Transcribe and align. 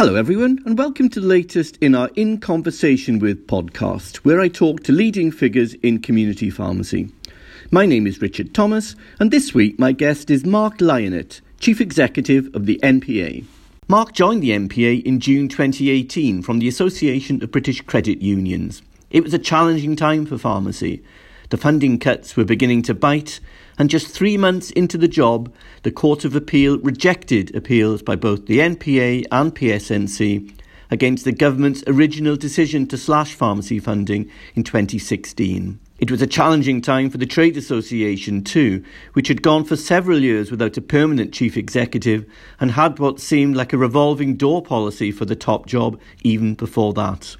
Hello, 0.00 0.14
everyone, 0.14 0.58
and 0.64 0.78
welcome 0.78 1.10
to 1.10 1.20
the 1.20 1.26
latest 1.26 1.76
in 1.82 1.94
our 1.94 2.08
In 2.16 2.38
Conversation 2.40 3.18
with 3.18 3.46
podcast, 3.46 4.16
where 4.24 4.40
I 4.40 4.48
talk 4.48 4.82
to 4.84 4.92
leading 4.92 5.30
figures 5.30 5.74
in 5.74 6.00
community 6.00 6.48
pharmacy. 6.48 7.12
My 7.70 7.84
name 7.84 8.06
is 8.06 8.22
Richard 8.22 8.54
Thomas, 8.54 8.96
and 9.18 9.30
this 9.30 9.52
week 9.52 9.78
my 9.78 9.92
guest 9.92 10.30
is 10.30 10.46
Mark 10.46 10.78
Lyonette, 10.78 11.42
Chief 11.58 11.82
Executive 11.82 12.48
of 12.54 12.64
the 12.64 12.80
NPA. 12.82 13.44
Mark 13.88 14.14
joined 14.14 14.42
the 14.42 14.52
NPA 14.52 15.04
in 15.04 15.20
June 15.20 15.48
2018 15.48 16.40
from 16.40 16.60
the 16.60 16.68
Association 16.68 17.42
of 17.42 17.50
British 17.50 17.82
Credit 17.82 18.22
Unions. 18.22 18.80
It 19.10 19.22
was 19.22 19.34
a 19.34 19.38
challenging 19.38 19.96
time 19.96 20.24
for 20.24 20.38
pharmacy. 20.38 21.04
The 21.50 21.58
funding 21.58 21.98
cuts 21.98 22.38
were 22.38 22.46
beginning 22.46 22.80
to 22.84 22.94
bite, 22.94 23.38
and 23.80 23.88
just 23.88 24.08
three 24.08 24.36
months 24.36 24.70
into 24.72 24.98
the 24.98 25.08
job, 25.08 25.50
the 25.84 25.90
Court 25.90 26.26
of 26.26 26.36
Appeal 26.36 26.78
rejected 26.80 27.56
appeals 27.56 28.02
by 28.02 28.14
both 28.14 28.44
the 28.44 28.58
NPA 28.58 29.24
and 29.32 29.54
PSNC 29.54 30.52
against 30.90 31.24
the 31.24 31.32
government's 31.32 31.82
original 31.86 32.36
decision 32.36 32.86
to 32.88 32.98
slash 32.98 33.32
pharmacy 33.32 33.78
funding 33.78 34.30
in 34.54 34.64
2016. 34.64 35.80
It 35.98 36.10
was 36.10 36.20
a 36.20 36.26
challenging 36.26 36.82
time 36.82 37.08
for 37.08 37.16
the 37.16 37.24
Trade 37.24 37.56
Association 37.56 38.44
too, 38.44 38.84
which 39.14 39.28
had 39.28 39.40
gone 39.40 39.64
for 39.64 39.76
several 39.76 40.18
years 40.18 40.50
without 40.50 40.76
a 40.76 40.82
permanent 40.82 41.32
chief 41.32 41.56
executive 41.56 42.26
and 42.60 42.72
had 42.72 42.98
what 42.98 43.18
seemed 43.18 43.56
like 43.56 43.72
a 43.72 43.78
revolving 43.78 44.36
door 44.36 44.60
policy 44.60 45.10
for 45.10 45.24
the 45.24 45.34
top 45.34 45.64
job 45.64 45.98
even 46.22 46.52
before 46.52 46.92
that. 46.92 47.34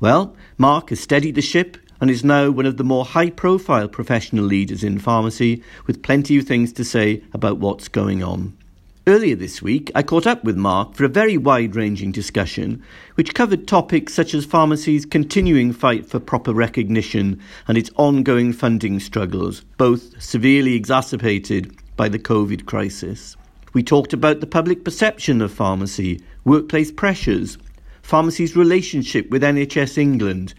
Well, 0.00 0.34
Mark 0.56 0.88
has 0.88 1.00
steadied 1.00 1.34
the 1.34 1.42
ship 1.42 1.76
and 2.02 2.10
is 2.10 2.24
now 2.24 2.50
one 2.50 2.66
of 2.66 2.78
the 2.78 2.84
more 2.84 3.04
high 3.04 3.30
profile 3.30 3.86
professional 3.86 4.44
leaders 4.44 4.82
in 4.82 4.98
pharmacy 4.98 5.62
with 5.86 6.02
plenty 6.02 6.36
of 6.36 6.44
things 6.44 6.72
to 6.72 6.84
say 6.84 7.22
about 7.32 7.58
what's 7.58 7.86
going 7.86 8.24
on. 8.24 8.58
Earlier 9.06 9.36
this 9.36 9.62
week, 9.62 9.88
I 9.94 10.02
caught 10.02 10.26
up 10.26 10.42
with 10.42 10.56
Mark 10.56 10.94
for 10.94 11.04
a 11.04 11.08
very 11.08 11.38
wide 11.38 11.76
ranging 11.76 12.10
discussion 12.10 12.82
which 13.14 13.34
covered 13.34 13.68
topics 13.68 14.12
such 14.14 14.34
as 14.34 14.44
pharmacy's 14.44 15.06
continuing 15.06 15.72
fight 15.72 16.04
for 16.04 16.18
proper 16.18 16.52
recognition 16.52 17.40
and 17.68 17.78
its 17.78 17.90
ongoing 17.96 18.52
funding 18.52 18.98
struggles, 18.98 19.60
both 19.78 20.20
severely 20.20 20.74
exacerbated 20.74 21.72
by 21.96 22.08
the 22.08 22.18
COVID 22.18 22.66
crisis. 22.66 23.36
We 23.74 23.84
talked 23.84 24.12
about 24.12 24.40
the 24.40 24.46
public 24.48 24.84
perception 24.84 25.40
of 25.40 25.52
pharmacy, 25.52 26.20
workplace 26.44 26.90
pressures, 26.90 27.58
pharmacy's 28.02 28.56
relationship 28.56 29.30
with 29.30 29.44
NHS 29.44 29.98
England, 29.98 30.54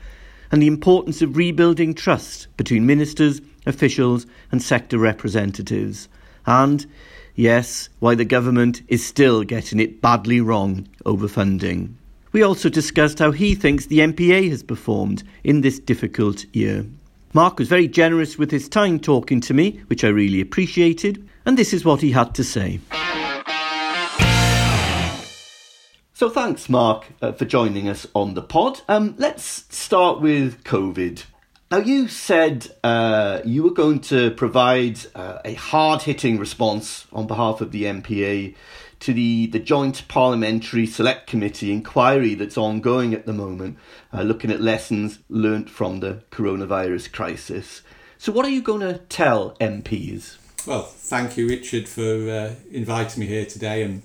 and 0.53 0.61
the 0.61 0.67
importance 0.67 1.23
of 1.23 1.35
rebuilding 1.35 1.95
trust 1.95 2.45
between 2.57 2.85
ministers, 2.85 3.41
officials, 3.65 4.27
and 4.51 4.61
sector 4.61 4.99
representatives. 4.99 6.07
And, 6.45 6.85
yes, 7.33 7.89
why 7.97 8.13
the 8.13 8.23
government 8.23 8.83
is 8.87 9.03
still 9.03 9.43
getting 9.43 9.79
it 9.79 9.99
badly 9.99 10.41
wrong 10.41 10.87
over 11.07 11.27
funding. 11.27 11.97
We 12.33 12.43
also 12.43 12.69
discussed 12.69 13.17
how 13.17 13.31
he 13.31 13.55
thinks 13.55 13.87
the 13.87 13.97
NPA 13.97 14.51
has 14.51 14.61
performed 14.61 15.23
in 15.43 15.61
this 15.61 15.79
difficult 15.79 16.45
year. 16.55 16.85
Mark 17.33 17.57
was 17.57 17.67
very 17.67 17.87
generous 17.87 18.37
with 18.37 18.51
his 18.51 18.69
time 18.69 18.99
talking 18.99 19.41
to 19.41 19.55
me, 19.55 19.81
which 19.87 20.03
I 20.03 20.09
really 20.09 20.39
appreciated, 20.39 21.27
and 21.47 21.57
this 21.57 21.73
is 21.73 21.83
what 21.83 22.01
he 22.01 22.11
had 22.11 22.35
to 22.35 22.43
say. 22.43 22.79
So 26.23 26.29
thanks, 26.29 26.69
Mark, 26.69 27.07
uh, 27.21 27.33
for 27.33 27.43
joining 27.43 27.89
us 27.89 28.07
on 28.15 28.33
the 28.33 28.41
pod. 28.41 28.79
Um, 28.87 29.13
let's 29.17 29.65
start 29.75 30.21
with 30.21 30.63
COVID. 30.63 31.25
Now, 31.69 31.79
you 31.79 32.07
said 32.07 32.73
uh, 32.81 33.41
you 33.43 33.61
were 33.61 33.73
going 33.73 33.99
to 34.03 34.31
provide 34.31 34.99
uh, 35.15 35.39
a 35.43 35.55
hard 35.55 36.03
hitting 36.03 36.37
response 36.39 37.07
on 37.11 37.27
behalf 37.27 37.59
of 37.59 37.73
the 37.73 37.83
NPA 37.83 38.55
to 39.01 39.13
the, 39.13 39.47
the 39.47 39.59
Joint 39.59 40.07
Parliamentary 40.07 40.87
Select 40.87 41.27
Committee 41.27 41.73
inquiry 41.73 42.35
that's 42.35 42.57
ongoing 42.57 43.13
at 43.13 43.25
the 43.25 43.33
moment, 43.33 43.77
uh, 44.13 44.21
looking 44.21 44.49
at 44.49 44.61
lessons 44.61 45.19
learnt 45.27 45.69
from 45.69 45.99
the 45.99 46.23
coronavirus 46.31 47.11
crisis. 47.11 47.81
So, 48.17 48.31
what 48.31 48.45
are 48.45 48.49
you 48.49 48.61
going 48.61 48.79
to 48.79 48.99
tell 49.09 49.57
MPs? 49.59 50.37
Well, 50.65 50.83
thank 50.83 51.35
you, 51.35 51.49
Richard, 51.49 51.89
for 51.89 52.29
uh, 52.29 52.55
inviting 52.71 53.19
me 53.19 53.25
here 53.25 53.45
today 53.45 53.83
and 53.83 54.03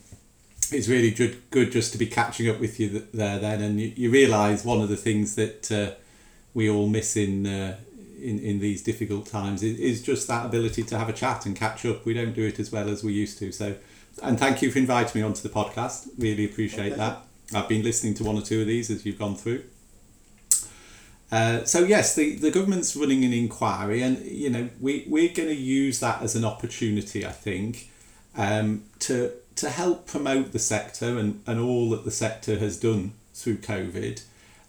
it's 0.73 0.89
really 0.89 1.11
good, 1.11 1.43
good 1.51 1.73
just 1.73 1.93
to 1.93 1.99
be 1.99 2.07
catching 2.07 2.49
up 2.49 2.61
with 2.61 2.79
you 2.79 3.07
there 3.13 3.39
then 3.39 3.63
and 3.63 3.81
you, 3.81 3.93
you 3.97 4.11
realise 4.11 4.65
one 4.65 4.81
of 4.81 4.89
the 4.89 4.97
things 4.97 5.35
that 5.37 5.73
uh, 5.73 5.95
we 6.55 6.69
all 6.69 6.89
miss 6.89 7.17
in, 7.17 7.47
uh, 7.47 7.77
in 8.21 8.39
in 8.41 8.59
these 8.59 8.83
difficult 8.83 9.27
times 9.27 9.63
is, 9.63 9.79
is 9.79 10.03
just 10.03 10.27
that 10.29 10.47
ability 10.47 10.83
to 10.83 10.99
have 10.99 11.09
a 11.09 11.13
chat 11.13 11.47
and 11.47 11.55
catch 11.55 11.87
up. 11.87 12.05
We 12.05 12.15
don't 12.15 12.35
do 12.35 12.47
it 12.47 12.59
as 12.59 12.73
well 12.73 12.89
as 12.89 13.05
we 13.05 13.13
used 13.13 13.39
to 13.39 13.53
so 13.53 13.77
and 14.23 14.39
thank 14.39 14.63
you 14.63 14.71
for 14.71 14.79
inviting 14.79 15.21
me 15.21 15.27
onto 15.27 15.43
the 15.43 15.49
podcast. 15.49 16.09
Really 16.19 16.45
appreciate 16.45 16.97
that. 16.97 17.23
I've 17.55 17.69
been 17.69 17.83
listening 17.83 18.15
to 18.15 18.25
one 18.25 18.37
or 18.37 18.43
two 18.43 18.61
of 18.61 18.67
these 18.67 18.91
as 18.91 19.07
you've 19.07 19.19
gone 19.19 19.37
through. 19.37 19.65
Uh, 21.31 21.65
so 21.65 21.81
yes, 21.81 22.15
the, 22.15 22.37
the 22.37 22.51
government's 22.51 22.97
running 22.97 23.25
an 23.25 23.33
inquiry, 23.33 24.03
and 24.03 24.19
you 24.25 24.49
know 24.49 24.69
we 24.81 25.05
we're 25.09 25.33
going 25.33 25.49
to 25.49 25.55
use 25.55 26.01
that 26.01 26.23
as 26.23 26.35
an 26.35 26.45
opportunity, 26.45 27.27
I 27.27 27.33
think, 27.33 27.91
um, 28.37 28.85
to 29.01 29.33
to 29.61 29.71
help 29.71 30.07
promote 30.07 30.53
the 30.53 30.59
sector 30.59 31.19
and, 31.19 31.43
and 31.47 31.61
all 31.61 31.91
that 31.91 32.05
the 32.05 32.11
sector 32.11 32.59
has 32.59 32.79
done 32.79 33.13
through 33.35 33.59
COVID, 33.59 34.23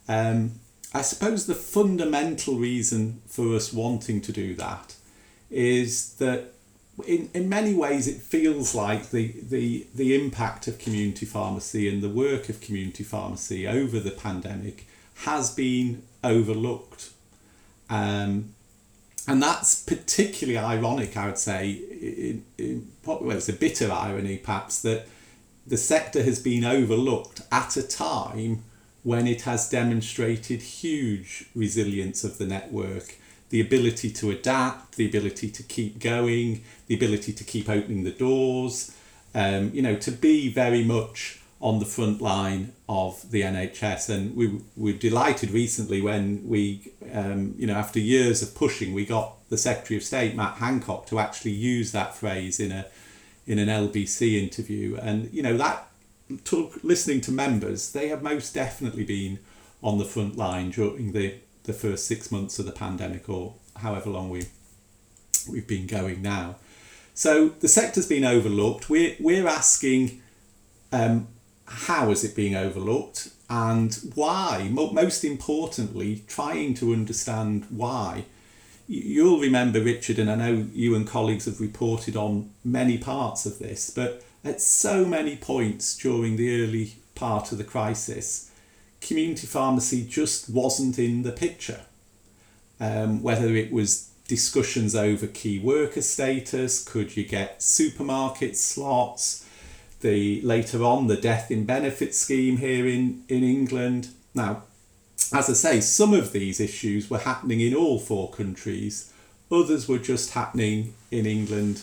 um, 0.07 0.53
I 0.93 1.01
suppose 1.03 1.45
the 1.45 1.55
fundamental 1.55 2.55
reason 2.55 3.21
for 3.27 3.55
us 3.55 3.71
wanting 3.71 4.21
to 4.21 4.31
do 4.31 4.55
that 4.55 4.95
is 5.51 6.13
that 6.15 6.53
in, 7.07 7.29
in 7.33 7.47
many 7.47 7.73
ways 7.73 8.07
it 8.07 8.21
feels 8.21 8.73
like 8.73 9.11
the, 9.11 9.35
the, 9.41 9.87
the 9.93 10.15
impact 10.15 10.67
of 10.67 10.79
community 10.79 11.25
pharmacy 11.25 11.87
and 11.87 12.01
the 12.01 12.09
work 12.09 12.49
of 12.49 12.59
community 12.59 13.03
pharmacy 13.03 13.67
over 13.67 13.99
the 13.99 14.11
pandemic 14.11 14.87
has 15.25 15.53
been 15.53 16.03
overlooked. 16.23 17.11
Um, 17.89 18.55
and 19.29 19.43
that's 19.43 19.83
particularly 19.83 20.57
ironic, 20.57 21.15
I 21.15 21.27
would 21.27 21.37
say, 21.37 21.69
in, 21.69 22.43
in, 22.57 22.91
well, 23.05 23.29
it's 23.29 23.47
a 23.47 23.53
bitter 23.53 23.91
irony 23.91 24.37
perhaps, 24.37 24.81
that 24.81 25.05
the 25.67 25.77
sector 25.77 26.23
has 26.23 26.39
been 26.39 26.65
overlooked 26.65 27.41
at 27.51 27.77
a 27.77 27.87
time 27.87 28.63
when 29.03 29.27
it 29.27 29.43
has 29.43 29.69
demonstrated 29.69 30.63
huge 30.63 31.45
resilience 31.53 32.23
of 32.23 32.39
the 32.39 32.47
network, 32.47 33.17
the 33.51 33.61
ability 33.61 34.09
to 34.13 34.31
adapt, 34.31 34.95
the 34.95 35.07
ability 35.07 35.51
to 35.51 35.61
keep 35.61 35.99
going, 35.99 36.63
the 36.87 36.95
ability 36.95 37.31
to 37.31 37.43
keep 37.43 37.69
opening 37.69 38.05
the 38.05 38.11
doors, 38.11 38.95
um, 39.35 39.69
you 39.75 39.83
know, 39.83 39.95
to 39.95 40.11
be 40.11 40.51
very 40.51 40.83
much 40.83 41.38
on 41.61 41.79
the 41.79 41.85
front 41.85 42.21
line 42.21 42.73
of 42.87 43.29
the 43.31 43.41
NHS. 43.41 44.09
And 44.09 44.35
we 44.35 44.61
were 44.77 44.93
delighted 44.93 45.51
recently 45.51 46.01
when 46.01 46.47
we, 46.47 46.93
um, 47.11 47.53
you 47.57 47.67
know, 47.67 47.73
after 47.73 47.99
years 47.99 48.41
of 48.41 48.55
pushing, 48.55 48.93
we 48.93 49.05
got 49.05 49.35
the 49.49 49.57
Secretary 49.57 49.97
of 49.97 50.03
State, 50.03 50.35
Matt 50.35 50.55
Hancock, 50.55 51.05
to 51.07 51.19
actually 51.19 51.51
use 51.51 51.91
that 51.91 52.15
phrase 52.15 52.59
in 52.59 52.71
a 52.71 52.85
in 53.49 53.57
an 53.57 53.67
LBC 53.67 54.41
interview. 54.41 54.95
And, 55.01 55.33
you 55.33 55.41
know, 55.41 55.57
that 55.57 55.87
talk, 56.43 56.83
listening 56.83 57.19
to 57.21 57.31
members, 57.31 57.91
they 57.91 58.07
have 58.09 58.21
most 58.21 58.53
definitely 58.53 59.03
been 59.03 59.39
on 59.81 59.97
the 59.97 60.05
front 60.05 60.37
line 60.37 60.69
during 60.69 61.13
the, 61.13 61.33
the 61.63 61.73
first 61.73 62.05
six 62.05 62.31
months 62.31 62.59
of 62.59 62.67
the 62.67 62.71
pandemic 62.71 63.27
or 63.27 63.55
however 63.77 64.11
long 64.11 64.29
we, 64.29 64.45
we've 65.49 65.67
been 65.67 65.87
going 65.87 66.21
now. 66.21 66.57
So 67.15 67.49
the 67.49 67.67
sector's 67.67 68.07
been 68.07 68.23
overlooked. 68.23 68.87
We're, 68.87 69.15
we're 69.19 69.47
asking 69.47 70.21
um, 70.91 71.27
how 71.69 72.11
is 72.11 72.23
it 72.23 72.35
being 72.35 72.55
overlooked 72.55 73.29
and 73.49 73.99
why 74.15 74.69
most 74.71 75.23
importantly 75.23 76.23
trying 76.27 76.73
to 76.75 76.93
understand 76.93 77.65
why. 77.69 78.25
You'll 78.87 79.39
remember 79.39 79.79
richard 79.81 80.17
and 80.17 80.31
i 80.31 80.35
know 80.35 80.65
you 80.73 80.95
and 80.95 81.07
colleagues 81.07 81.45
have 81.45 81.61
reported 81.61 82.15
on 82.15 82.49
many 82.63 82.97
parts 82.97 83.45
of 83.45 83.59
this 83.59 83.91
but 83.91 84.23
at 84.43 84.61
so 84.61 85.05
many 85.05 85.35
points 85.35 85.95
during 85.95 86.37
the 86.37 86.63
early 86.63 86.95
part 87.13 87.51
of 87.51 87.59
the 87.59 87.63
crisis 87.63 88.49
community 89.01 89.47
pharmacy 89.47 90.05
just 90.05 90.49
wasn't 90.49 90.99
in 90.99 91.23
the 91.23 91.31
picture. 91.31 91.81
Um, 92.79 93.21
whether 93.21 93.55
it 93.55 93.71
was 93.71 94.09
discussions 94.27 94.95
over 94.95 95.27
key 95.27 95.59
worker 95.59 96.01
status 96.01 96.83
could 96.83 97.17
you 97.17 97.25
get 97.25 97.61
supermarket 97.63 98.55
slots 98.55 99.43
the 100.01 100.41
later 100.41 100.83
on 100.83 101.07
the 101.07 101.17
death 101.17 101.51
in 101.51 101.65
benefit 101.65 102.15
scheme 102.15 102.57
here 102.57 102.87
in, 102.87 103.23
in 103.27 103.43
England. 103.43 104.09
Now, 104.33 104.63
as 105.33 105.49
I 105.49 105.53
say, 105.53 105.81
some 105.81 106.13
of 106.13 106.31
these 106.31 106.59
issues 106.59 107.09
were 107.09 107.19
happening 107.19 107.59
in 107.61 107.75
all 107.75 107.99
four 107.99 108.31
countries, 108.31 109.11
others 109.51 109.87
were 109.87 109.99
just 109.99 110.33
happening 110.33 110.93
in 111.11 111.25
England 111.25 111.81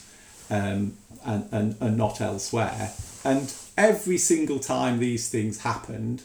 um, 0.50 0.96
and, 1.24 1.48
and, 1.52 1.76
and 1.80 1.96
not 1.96 2.20
elsewhere. 2.20 2.92
And 3.24 3.52
every 3.76 4.18
single 4.18 4.58
time 4.58 4.98
these 4.98 5.28
things 5.28 5.60
happened, 5.60 6.22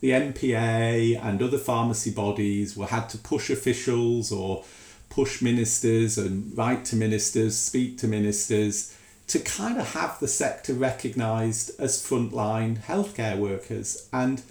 the 0.00 0.10
NPA 0.10 1.22
and 1.22 1.42
other 1.42 1.58
pharmacy 1.58 2.10
bodies 2.10 2.76
were 2.76 2.86
had 2.86 3.08
to 3.10 3.18
push 3.18 3.50
officials 3.50 4.32
or 4.32 4.64
push 5.08 5.42
ministers 5.42 6.18
and 6.18 6.56
write 6.56 6.84
to 6.86 6.96
ministers, 6.96 7.56
speak 7.56 7.98
to 7.98 8.08
ministers 8.08 8.96
to 9.32 9.38
kind 9.38 9.80
of 9.80 9.94
have 9.94 10.20
the 10.20 10.28
sector 10.28 10.74
recognised 10.74 11.70
as 11.80 11.96
frontline 12.06 12.78
healthcare 12.82 13.38
workers. 13.38 14.06
And, 14.12 14.42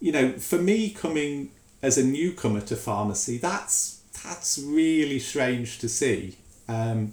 you 0.00 0.10
know, 0.10 0.32
for 0.32 0.56
me 0.56 0.88
coming 0.88 1.50
as 1.82 1.98
a 1.98 2.02
newcomer 2.02 2.62
to 2.62 2.76
pharmacy, 2.76 3.36
that's 3.36 4.00
that's 4.24 4.58
really 4.58 5.18
strange 5.18 5.80
to 5.80 5.88
see. 5.88 6.38
Um, 6.66 7.12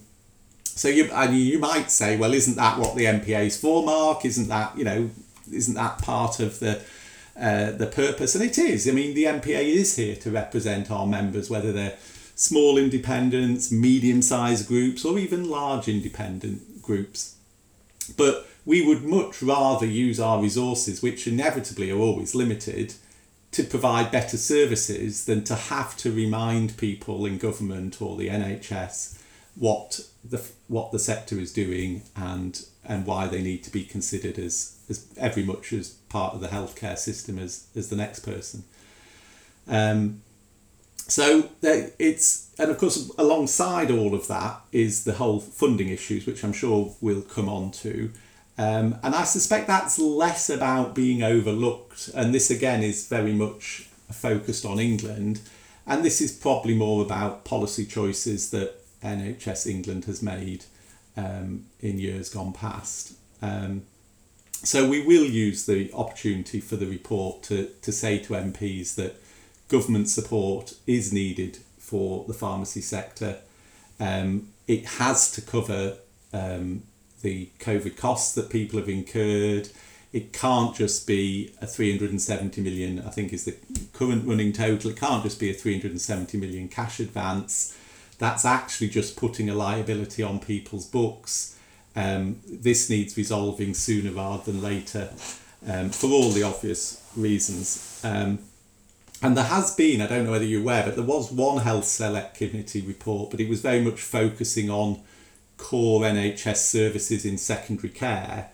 so 0.63 0.87
you 0.87 1.11
and 1.11 1.37
you 1.37 1.59
might 1.59 1.91
say, 1.91 2.15
well, 2.15 2.33
isn't 2.33 2.55
that 2.55 2.79
what 2.79 2.95
the 2.95 3.03
NPA 3.03 3.47
is 3.47 3.59
for, 3.59 3.83
Mark? 3.83 4.23
Isn't 4.23 4.47
that 4.47 4.77
you 4.77 4.85
know, 4.85 5.09
isn't 5.51 5.73
that 5.73 5.97
part 5.97 6.39
of 6.39 6.59
the 6.59 6.81
uh, 7.37 7.71
the 7.71 7.87
purpose? 7.87 8.33
And 8.33 8.45
it 8.45 8.57
is. 8.57 8.87
I 8.87 8.93
mean, 8.93 9.13
the 9.13 9.25
NPA 9.25 9.61
is 9.61 9.97
here 9.97 10.15
to 10.15 10.31
represent 10.31 10.89
our 10.89 11.05
members, 11.05 11.49
whether 11.49 11.73
they're 11.73 11.97
small 12.35 12.77
independents, 12.77 13.69
medium-sized 13.73 14.69
groups, 14.69 15.03
or 15.03 15.19
even 15.19 15.49
large 15.49 15.89
independent 15.89 16.61
groups. 16.89 17.35
But 18.17 18.47
we 18.65 18.85
would 18.85 19.03
much 19.03 19.43
rather 19.43 19.85
use 19.85 20.19
our 20.19 20.41
resources, 20.41 21.03
which 21.03 21.27
inevitably 21.27 21.91
are 21.91 21.99
always 21.99 22.33
limited, 22.33 22.95
to 23.51 23.63
provide 23.63 24.11
better 24.11 24.37
services 24.37 25.25
than 25.25 25.43
to 25.43 25.55
have 25.55 25.95
to 25.97 26.11
remind 26.11 26.77
people 26.77 27.27
in 27.27 27.37
government 27.37 28.01
or 28.01 28.17
the 28.17 28.29
NHS 28.29 29.19
what 29.55 29.99
the 30.23 30.41
what 30.67 30.91
the 30.91 30.99
sector 30.99 31.39
is 31.39 31.51
doing 31.51 32.03
and 32.15 32.65
and 32.85 33.05
why 33.05 33.27
they 33.27 33.41
need 33.41 33.63
to 33.63 33.71
be 33.71 33.83
considered 33.83 34.39
as 34.39 34.77
as 34.89 35.05
every 35.17 35.43
much 35.43 35.73
as 35.73 35.89
part 36.09 36.33
of 36.33 36.41
the 36.41 36.47
healthcare 36.47 36.97
system 36.97 37.37
as 37.37 37.67
as 37.75 37.89
the 37.89 37.95
next 37.95 38.19
person. 38.19 38.63
Um, 39.67 40.21
so 41.09 41.49
it's 41.61 42.51
and 42.59 42.69
of 42.69 42.77
course 42.77 43.11
alongside 43.17 43.89
all 43.89 44.13
of 44.13 44.27
that 44.27 44.61
is 44.71 45.03
the 45.03 45.13
whole 45.13 45.39
funding 45.39 45.89
issues, 45.89 46.25
which 46.25 46.43
I'm 46.43 46.53
sure 46.53 46.95
we'll 47.01 47.21
come 47.21 47.49
on 47.49 47.71
to. 47.71 48.11
Um, 48.57 48.99
and 49.03 49.15
I 49.15 49.23
suspect 49.23 49.67
that's 49.67 49.97
less 49.97 50.49
about 50.49 50.93
being 50.93 51.23
overlooked, 51.23 52.09
and 52.13 52.33
this 52.33 52.51
again 52.51 52.83
is 52.83 53.07
very 53.07 53.33
much 53.33 53.87
focused 54.11 54.65
on 54.65 54.79
England, 54.79 55.41
and 55.87 56.03
this 56.03 56.19
is 56.19 56.31
probably 56.31 56.75
more 56.75 57.01
about 57.01 57.45
policy 57.45 57.85
choices 57.85 58.51
that 58.51 58.75
NHS 59.01 59.65
England 59.65 60.05
has 60.05 60.21
made 60.21 60.65
um, 61.15 61.65
in 61.79 61.99
years 61.99 62.29
gone 62.29 62.53
past. 62.53 63.13
Um, 63.41 63.83
so 64.51 64.89
we 64.89 65.05
will 65.05 65.25
use 65.25 65.65
the 65.65 65.89
opportunity 65.93 66.59
for 66.59 66.75
the 66.75 66.85
report 66.85 67.43
to, 67.43 67.69
to 67.81 67.91
say 67.93 68.17
to 68.19 68.33
MPs 68.33 68.95
that 68.95 69.15
government 69.69 70.09
support 70.09 70.73
is 70.85 71.13
needed 71.13 71.59
for 71.77 72.25
the 72.27 72.33
pharmacy 72.33 72.81
sector. 72.81 73.37
Um, 73.99 74.49
it 74.67 74.85
has 74.85 75.31
to 75.31 75.41
cover 75.41 75.97
um, 76.33 76.83
the 77.21 77.49
COVID 77.59 77.97
costs 77.97 78.35
that 78.35 78.49
people 78.49 78.79
have 78.79 78.89
incurred. 78.89 79.69
It 80.11 80.33
can't 80.33 80.75
just 80.75 81.07
be 81.07 81.53
a 81.61 81.67
370 81.67 82.61
million, 82.61 82.99
I 82.99 83.09
think 83.09 83.31
is 83.31 83.45
the 83.45 83.55
current 83.93 84.27
running 84.27 84.51
total. 84.51 84.91
It 84.91 84.97
can't 84.97 85.23
just 85.23 85.39
be 85.39 85.49
a 85.49 85.53
370 85.53 86.37
million 86.37 86.67
cash 86.67 86.99
advance 86.99 87.77
that's 88.19 88.45
actually 88.45 88.89
just 88.89 89.15
putting 89.15 89.49
a 89.49 89.55
liability 89.55 90.21
on 90.21 90.39
people's 90.39 90.85
books. 90.85 91.57
Um, 91.95 92.41
this 92.47 92.89
needs 92.89 93.17
resolving 93.17 93.73
sooner 93.73 94.11
rather 94.11 94.51
than 94.51 94.61
later 94.61 95.09
um, 95.67 95.89
for 95.89 96.07
all 96.07 96.29
the 96.29 96.43
obvious 96.43 97.01
reasons. 97.15 98.01
Um, 98.03 98.39
and 99.21 99.35
there 99.35 99.45
has 99.45 99.75
been, 99.75 100.01
I 100.01 100.07
don't 100.07 100.25
know 100.25 100.31
whether 100.31 100.45
you're 100.45 100.61
aware, 100.61 100.83
but 100.83 100.95
there 100.95 101.05
was 101.05 101.31
one 101.31 101.61
Health 101.61 101.85
Select 101.85 102.35
Committee 102.35 102.81
report, 102.81 103.31
but 103.31 103.39
it 103.39 103.49
was 103.49 103.61
very 103.61 103.81
much 103.81 104.01
focusing 104.01 104.69
on 104.69 105.01
core 105.57 106.01
NHS 106.01 106.57
services 106.57 107.25
in 107.25 107.37
secondary 107.37 107.89
care. 107.89 108.49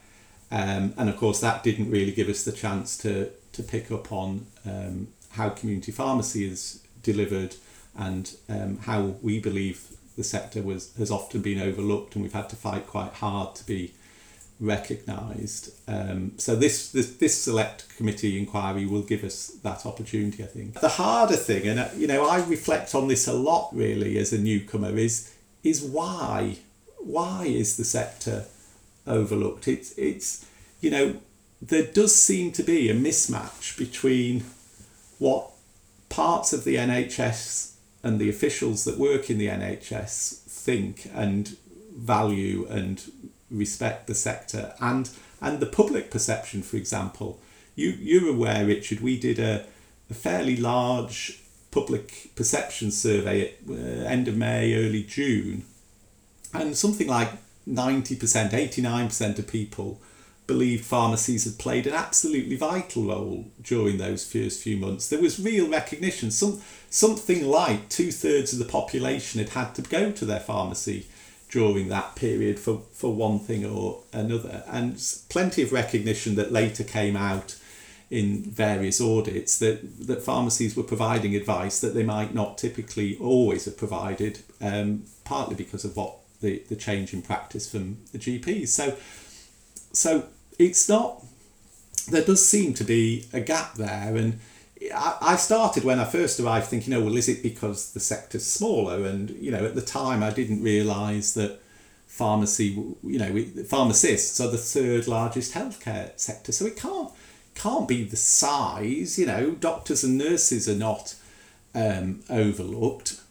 Um, 0.51 0.93
and 0.97 1.09
of 1.09 1.17
course, 1.17 1.39
that 1.41 1.63
didn't 1.63 1.91
really 1.91 2.11
give 2.11 2.29
us 2.29 2.43
the 2.43 2.51
chance 2.51 2.97
to, 2.99 3.29
to 3.53 3.63
pick 3.63 3.91
up 3.91 4.11
on 4.11 4.47
um, 4.65 5.09
how 5.29 5.49
community 5.49 5.91
pharmacy 5.91 6.45
is 6.45 6.83
delivered 7.03 7.55
and 7.95 8.35
um, 8.49 8.77
how 8.79 9.15
we 9.21 9.39
believe 9.39 9.95
the 10.17 10.23
sector 10.23 10.61
was 10.61 10.95
has 10.97 11.11
often 11.11 11.41
been 11.41 11.59
overlooked 11.59 12.15
and 12.15 12.23
we've 12.23 12.33
had 12.33 12.49
to 12.49 12.55
fight 12.55 12.87
quite 12.87 13.13
hard 13.13 13.53
to 13.55 13.65
be 13.65 13.93
recognised. 14.59 15.71
Um, 15.87 16.33
so 16.37 16.55
this, 16.55 16.91
this 16.91 17.15
this 17.17 17.41
select 17.41 17.95
committee 17.97 18.39
inquiry 18.39 18.85
will 18.85 19.01
give 19.01 19.23
us 19.23 19.47
that 19.63 19.85
opportunity, 19.85 20.43
I 20.43 20.47
think. 20.47 20.79
The 20.79 20.89
harder 20.89 21.35
thing, 21.35 21.67
and 21.67 21.79
uh, 21.79 21.89
you 21.95 22.07
know, 22.07 22.27
I 22.27 22.43
reflect 22.45 22.95
on 22.95 23.07
this 23.07 23.27
a 23.27 23.33
lot 23.33 23.69
really 23.73 24.17
as 24.17 24.31
a 24.33 24.37
newcomer, 24.37 24.97
is 24.97 25.33
is 25.63 25.83
why 25.83 26.57
why 26.99 27.45
is 27.45 27.77
the 27.77 27.83
sector 27.83 28.45
overlooked? 29.05 29.67
It's 29.67 29.91
it's 29.97 30.45
you 30.81 30.91
know 30.91 31.15
there 31.61 31.83
does 31.83 32.15
seem 32.15 32.51
to 32.53 32.63
be 32.63 32.89
a 32.89 32.93
mismatch 32.93 33.77
between 33.77 34.43
what 35.19 35.49
parts 36.09 36.53
of 36.53 36.63
the 36.63 36.75
NHS 36.75 37.73
and 38.03 38.19
the 38.19 38.29
officials 38.29 38.83
that 38.85 38.97
work 38.97 39.29
in 39.29 39.37
the 39.37 39.47
NHS 39.47 40.43
think 40.43 41.09
and 41.13 41.57
value 41.95 42.67
and 42.69 43.01
respect 43.57 44.07
the 44.07 44.15
sector 44.15 44.73
and 44.79 45.09
and 45.41 45.59
the 45.59 45.65
public 45.65 46.11
perception 46.11 46.61
for 46.61 46.77
example 46.77 47.39
you 47.75 47.89
you're 47.89 48.29
aware 48.29 48.65
Richard 48.65 49.01
we 49.01 49.19
did 49.19 49.39
a, 49.39 49.65
a 50.09 50.13
fairly 50.13 50.55
large 50.55 51.41
public 51.71 52.31
perception 52.35 52.91
survey 52.91 53.49
at 53.49 53.53
uh, 53.69 53.73
end 54.07 54.27
of 54.27 54.37
May 54.37 54.73
early 54.73 55.03
June 55.03 55.65
and 56.53 56.77
something 56.77 57.07
like 57.07 57.29
90% 57.67 58.51
89% 58.51 59.39
of 59.39 59.47
people 59.47 59.99
believed 60.47 60.85
pharmacies 60.85 61.45
had 61.45 61.57
played 61.57 61.87
an 61.87 61.93
absolutely 61.93 62.55
vital 62.55 63.05
role 63.05 63.45
during 63.61 63.97
those 63.97 64.31
first 64.31 64.61
few 64.61 64.77
months. 64.77 65.09
There 65.09 65.21
was 65.21 65.39
real 65.39 65.67
recognition. 65.67 66.31
Some 66.31 66.61
something 66.89 67.47
like 67.47 67.89
two 67.89 68.11
thirds 68.11 68.53
of 68.53 68.59
the 68.59 68.65
population 68.65 69.39
had 69.39 69.49
had 69.49 69.75
to 69.75 69.81
go 69.81 70.11
to 70.11 70.25
their 70.25 70.39
pharmacy 70.39 71.07
during 71.55 71.87
that 71.87 72.17
period 72.17 72.59
for, 72.59 72.81
for 72.91 73.13
one 73.13 73.39
thing 73.39 73.65
or 73.65 74.03
another, 74.11 74.61
and 74.67 75.01
plenty 75.29 75.63
of 75.63 75.71
recognition 75.71 76.35
that 76.35 76.51
later 76.51 76.83
came 76.83 77.15
out 77.15 77.55
in 78.11 78.43
various 78.43 78.99
audits 78.99 79.57
that, 79.59 80.05
that 80.05 80.21
pharmacies 80.21 80.75
were 80.75 80.83
providing 80.83 81.33
advice 81.33 81.79
that 81.79 81.93
they 81.93 82.03
might 82.03 82.35
not 82.35 82.57
typically 82.57 83.17
always 83.19 83.63
have 83.63 83.77
provided, 83.77 84.39
um, 84.59 85.03
partly 85.23 85.55
because 85.55 85.85
of 85.85 85.95
what 85.95 86.17
the, 86.41 86.61
the 86.67 86.75
change 86.75 87.13
in 87.13 87.21
practice 87.21 87.71
from 87.71 87.99
the 88.11 88.19
GPs. 88.19 88.67
So 88.67 88.97
so 89.93 90.25
it's 90.59 90.89
not. 90.89 91.23
There 92.11 92.21
does 92.21 92.45
seem 92.45 92.73
to 92.73 92.83
be 92.83 93.27
a 93.31 93.39
gap 93.39 93.75
there, 93.75 94.17
and 94.17 94.41
I, 94.93 95.35
started 95.35 95.83
when 95.83 95.99
I 95.99 96.05
first 96.05 96.39
arrived 96.39 96.67
thinking, 96.67 96.93
oh 96.93 97.01
well, 97.01 97.17
is 97.17 97.29
it 97.29 97.41
because 97.43 97.93
the 97.93 97.99
sector's 97.99 98.45
smaller? 98.45 99.05
And 99.05 99.29
you 99.31 99.51
know, 99.51 99.65
at 99.65 99.75
the 99.75 99.81
time, 99.81 100.23
I 100.23 100.31
didn't 100.31 100.63
realise 100.63 101.33
that 101.33 101.59
pharmacy, 102.07 102.71
you 103.03 103.19
know, 103.19 103.63
pharmacists 103.65 104.39
are 104.39 104.49
the 104.49 104.57
third 104.57 105.07
largest 105.07 105.53
healthcare 105.53 106.17
sector, 106.19 106.51
so 106.51 106.65
it 106.65 106.77
can't 106.77 107.11
can't 107.53 107.87
be 107.87 108.03
the 108.03 108.17
size. 108.17 109.17
You 109.17 109.25
know, 109.25 109.51
doctors 109.51 110.03
and 110.03 110.17
nurses 110.17 110.67
are 110.67 110.75
not 110.75 111.15
um, 111.73 112.21
overlooked, 112.29 113.21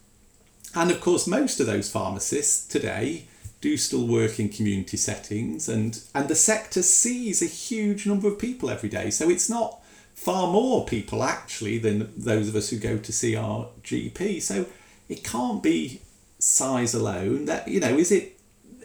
and 0.73 0.91
of 0.91 1.01
course, 1.01 1.27
most 1.27 1.59
of 1.59 1.67
those 1.67 1.89
pharmacists 1.89 2.67
today 2.67 3.27
do 3.61 3.77
still 3.77 4.05
work 4.05 4.39
in 4.39 4.47
community 4.49 4.97
settings 4.97 5.67
and 5.67 6.01
and 6.13 6.27
the 6.27 6.35
sector 6.35 6.83
sees 6.83 7.41
a 7.41 7.47
huge 7.47 8.05
number 8.05 8.27
of 8.27 8.37
people 8.37 8.69
every 8.69 8.89
day 8.89 9.09
so 9.09 9.27
it's 9.27 9.49
not 9.49 9.81
far 10.15 10.51
more 10.51 10.85
people 10.85 11.21
actually 11.21 11.77
than 11.77 12.11
those 12.17 12.47
of 12.47 12.55
us 12.55 12.69
who 12.69 12.77
go 12.77 12.97
to 12.97 13.11
see 13.13 13.35
our 13.35 13.67
GP 13.83 14.41
so 14.41 14.65
it 15.07 15.23
can't 15.23 15.61
be 15.61 16.01
size 16.39 16.93
alone. 16.93 17.45
That 17.45 17.67
you 17.67 17.79
know 17.79 17.97
is 17.97 18.11
it 18.11 18.39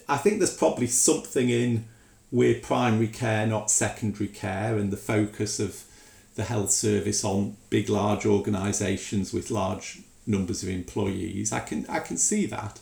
I 0.08 0.16
think 0.18 0.38
there's 0.38 0.56
probably 0.56 0.88
something 0.88 1.48
in 1.48 1.86
we're 2.32 2.60
primary 2.60 3.08
care 3.08 3.46
not 3.46 3.70
secondary 3.70 4.28
care 4.28 4.76
and 4.76 4.92
the 4.92 4.96
focus 4.96 5.58
of 5.58 5.84
the 6.34 6.44
health 6.44 6.70
service 6.70 7.24
on 7.24 7.56
big 7.70 7.88
large 7.88 8.24
organizations 8.26 9.32
with 9.32 9.50
large 9.50 10.00
numbers 10.26 10.62
of 10.62 10.68
employees. 10.68 11.52
I 11.52 11.60
can 11.60 11.86
I 11.88 12.00
can 12.00 12.16
see 12.16 12.46
that. 12.46 12.80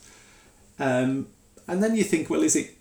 Um, 0.79 1.29
and 1.67 1.83
then 1.83 1.97
you 1.97 2.05
think, 2.05 2.31
well, 2.31 2.43
is 2.43 2.57
it 2.57 2.78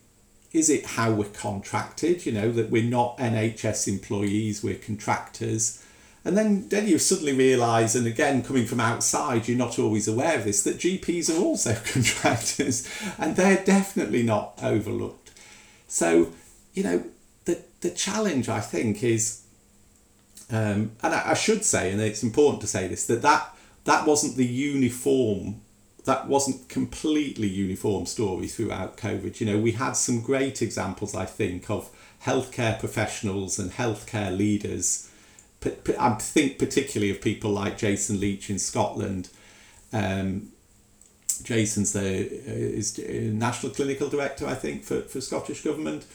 is 0.57 0.69
it 0.69 0.85
how 0.85 1.11
we're 1.11 1.25
contracted? 1.29 2.25
You 2.25 2.31
know 2.31 2.51
that 2.51 2.69
we're 2.69 2.83
not 2.83 3.17
NHS 3.17 3.87
employees, 3.87 4.63
we're 4.63 4.75
contractors. 4.75 5.83
And 6.25 6.37
then, 6.37 6.67
then 6.67 6.87
you 6.87 6.99
suddenly 6.99 7.31
realise, 7.31 7.95
and 7.95 8.05
again, 8.05 8.43
coming 8.43 8.65
from 8.65 8.81
outside, 8.81 9.47
you're 9.47 9.57
not 9.57 9.79
always 9.79 10.09
aware 10.09 10.37
of 10.37 10.43
this, 10.43 10.61
that 10.63 10.77
GPs 10.77 11.33
are 11.33 11.41
also 11.41 11.73
contractors 11.85 12.89
and 13.17 13.37
they're 13.37 13.63
definitely 13.63 14.23
not 14.23 14.59
overlooked. 14.61 15.31
So, 15.87 16.33
you 16.73 16.83
know, 16.83 17.03
the, 17.45 17.61
the 17.79 17.91
challenge, 17.91 18.49
I 18.49 18.59
think, 18.59 19.03
is, 19.03 19.43
um, 20.49 20.91
and 21.01 21.13
I, 21.13 21.31
I 21.31 21.33
should 21.33 21.63
say, 21.63 21.91
and 21.93 22.01
it's 22.01 22.23
important 22.23 22.59
to 22.61 22.67
say 22.67 22.89
this, 22.89 23.05
that, 23.07 23.21
that 23.21 23.55
that 23.85 24.05
wasn't 24.05 24.35
the 24.35 24.45
uniform 24.45 25.61
that 26.07 26.25
wasn't 26.25 26.69
completely 26.69 27.49
uniform 27.49 28.05
story 28.05 28.47
throughout 28.47 28.95
COVID. 28.95 29.41
You 29.41 29.45
know, 29.45 29.57
we 29.57 29.73
had 29.73 29.91
some 29.91 30.21
great 30.21 30.61
examples, 30.61 31.13
I 31.13 31.25
think, 31.25 31.69
of 31.69 31.89
healthcare 32.23 32.79
professionals 32.79 33.59
and 33.59 33.71
healthcare 33.71 34.35
leaders. 34.35 35.09
I 35.99 36.13
think 36.13 36.59
particularly 36.59 37.11
of 37.11 37.19
people 37.19 37.51
like 37.51 37.77
Jason 37.77 38.21
Leitch 38.21 38.49
in 38.49 38.57
Scotland. 38.57 39.27
Um, 39.91 40.53
Jason's 41.43 41.91
the 41.91 42.01
is 42.01 42.97
national 42.97 43.73
clinical 43.73 44.07
director, 44.07 44.47
I 44.47 44.55
think, 44.55 44.85
for, 44.85 45.01
for 45.01 45.19
Scottish 45.19 45.61
government. 45.61 46.05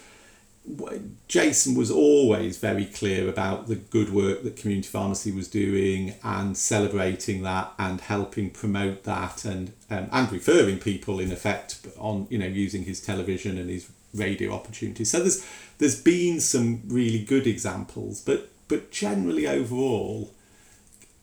Jason 1.26 1.75
was 1.75 1.90
always 1.90 2.59
very 2.59 2.85
clear 2.85 3.28
about 3.28 3.66
the 3.66 3.75
good 3.75 4.12
work 4.12 4.45
that 4.45 4.57
community 4.57 4.88
pharmacy 4.88 5.33
was 5.33 5.49
doing 5.49 6.14
and 6.23 6.57
celebrating 6.57 7.42
that 7.42 7.73
and 7.78 8.00
helping 8.00 8.49
promote 8.49 9.02
that 9.02 9.45
and 9.45 9.73
um, 9.90 10.09
and 10.12 10.31
referring 10.31 10.78
people 10.78 11.19
in 11.19 11.33
effect 11.33 11.87
on 11.99 12.26
you 12.31 12.38
know 12.38 12.47
using 12.47 12.85
his 12.85 13.00
television 13.00 13.59
and 13.59 13.71
his 13.71 13.90
radio 14.14 14.52
opportunities. 14.52 15.11
So 15.11 15.21
there's 15.21 15.45
there's 15.78 16.00
been 16.00 16.40
some 16.40 16.83
really 16.87 17.25
good 17.25 17.47
examples, 17.47 18.21
but 18.21 18.50
but 18.69 18.92
generally 18.92 19.49
overall, 19.49 20.33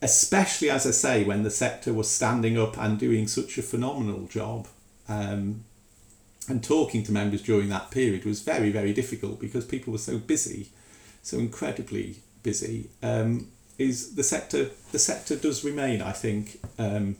especially 0.02 0.70
as 0.70 0.86
I 0.86 0.90
say, 0.90 1.24
when 1.24 1.44
the 1.44 1.50
sector 1.50 1.94
was 1.94 2.10
standing 2.10 2.58
up 2.58 2.76
and 2.76 2.98
doing 2.98 3.26
such 3.26 3.56
a 3.56 3.62
phenomenal 3.62 4.26
job. 4.26 4.68
Um, 5.08 5.64
and 6.48 6.64
talking 6.64 7.02
to 7.04 7.12
members 7.12 7.42
during 7.42 7.68
that 7.68 7.90
period 7.90 8.24
was 8.24 8.40
very 8.40 8.70
very 8.70 8.92
difficult 8.92 9.40
because 9.40 9.64
people 9.64 9.92
were 9.92 9.98
so 9.98 10.18
busy 10.18 10.70
so 11.22 11.38
incredibly 11.38 12.16
busy. 12.42 12.90
Um, 13.02 13.48
is 13.78 14.14
the 14.14 14.22
sector 14.22 14.70
the 14.92 14.98
sector 14.98 15.36
does 15.36 15.64
remain 15.64 16.02
I 16.02 16.12
think 16.12 16.60
um, 16.78 17.16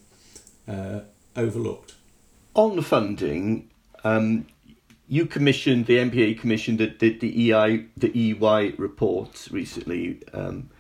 uh, 0.69 1.01
overlooked. 1.35 1.95
On 2.55 2.81
funding 2.83 3.71
um, 4.05 4.47
you 5.09 5.27
commissioned 5.27 5.87
the 5.87 5.97
NPA 5.97 6.39
commissioned 6.39 6.79
the, 6.79 6.87
the, 6.87 7.19
the 7.19 7.53
EI 7.53 7.87
the 7.97 8.13
EY 8.15 8.75
report 8.77 9.49
recently 9.51 10.23
um, 10.35 10.71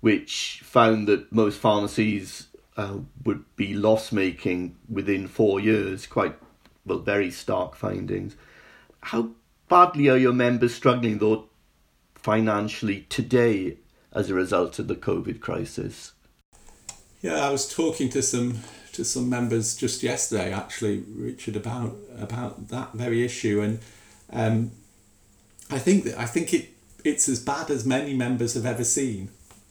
which 0.00 0.60
found 0.64 1.06
that 1.06 1.32
most 1.32 1.58
pharmacies 1.58 2.48
uh, 2.76 2.96
would 3.24 3.44
be 3.54 3.74
loss 3.74 4.10
making 4.10 4.76
within 4.88 5.28
four 5.28 5.60
years 5.60 6.06
quite 6.06 6.34
well, 6.84 6.98
very 6.98 7.30
stark 7.30 7.74
findings. 7.74 8.36
How 9.00 9.30
badly 9.68 10.08
are 10.08 10.16
your 10.16 10.32
members 10.32 10.74
struggling, 10.74 11.18
though, 11.18 11.46
financially 12.14 13.06
today 13.08 13.78
as 14.12 14.30
a 14.30 14.34
result 14.34 14.78
of 14.78 14.88
the 14.88 14.94
COVID 14.94 15.40
crisis? 15.40 16.12
Yeah, 17.20 17.46
I 17.46 17.50
was 17.50 17.72
talking 17.72 18.08
to 18.10 18.22
some 18.22 18.60
to 18.92 19.04
some 19.04 19.30
members 19.30 19.74
just 19.74 20.02
yesterday, 20.02 20.52
actually, 20.52 21.04
Richard, 21.08 21.56
about 21.56 21.96
about 22.18 22.68
that 22.68 22.92
very 22.92 23.24
issue, 23.24 23.60
and 23.60 23.78
um, 24.32 24.72
I 25.70 25.78
think 25.78 26.04
that 26.04 26.18
I 26.18 26.26
think 26.26 26.52
it 26.52 26.70
it's 27.04 27.28
as 27.28 27.40
bad 27.40 27.70
as 27.70 27.86
many 27.86 28.14
members 28.14 28.54
have 28.54 28.66
ever 28.66 28.84
seen. 28.84 29.30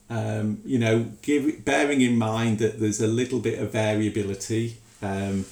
Um, 0.10 0.62
you 0.66 0.78
know, 0.78 1.12
give, 1.22 1.64
bearing 1.64 2.02
in 2.02 2.18
mind 2.18 2.60
that 2.60 2.82
there's 2.82 3.00
a 3.00 3.08
little 3.08 3.40
bit 3.40 3.60
of 3.60 3.72
variability. 3.72 4.78
Um, 5.02 5.46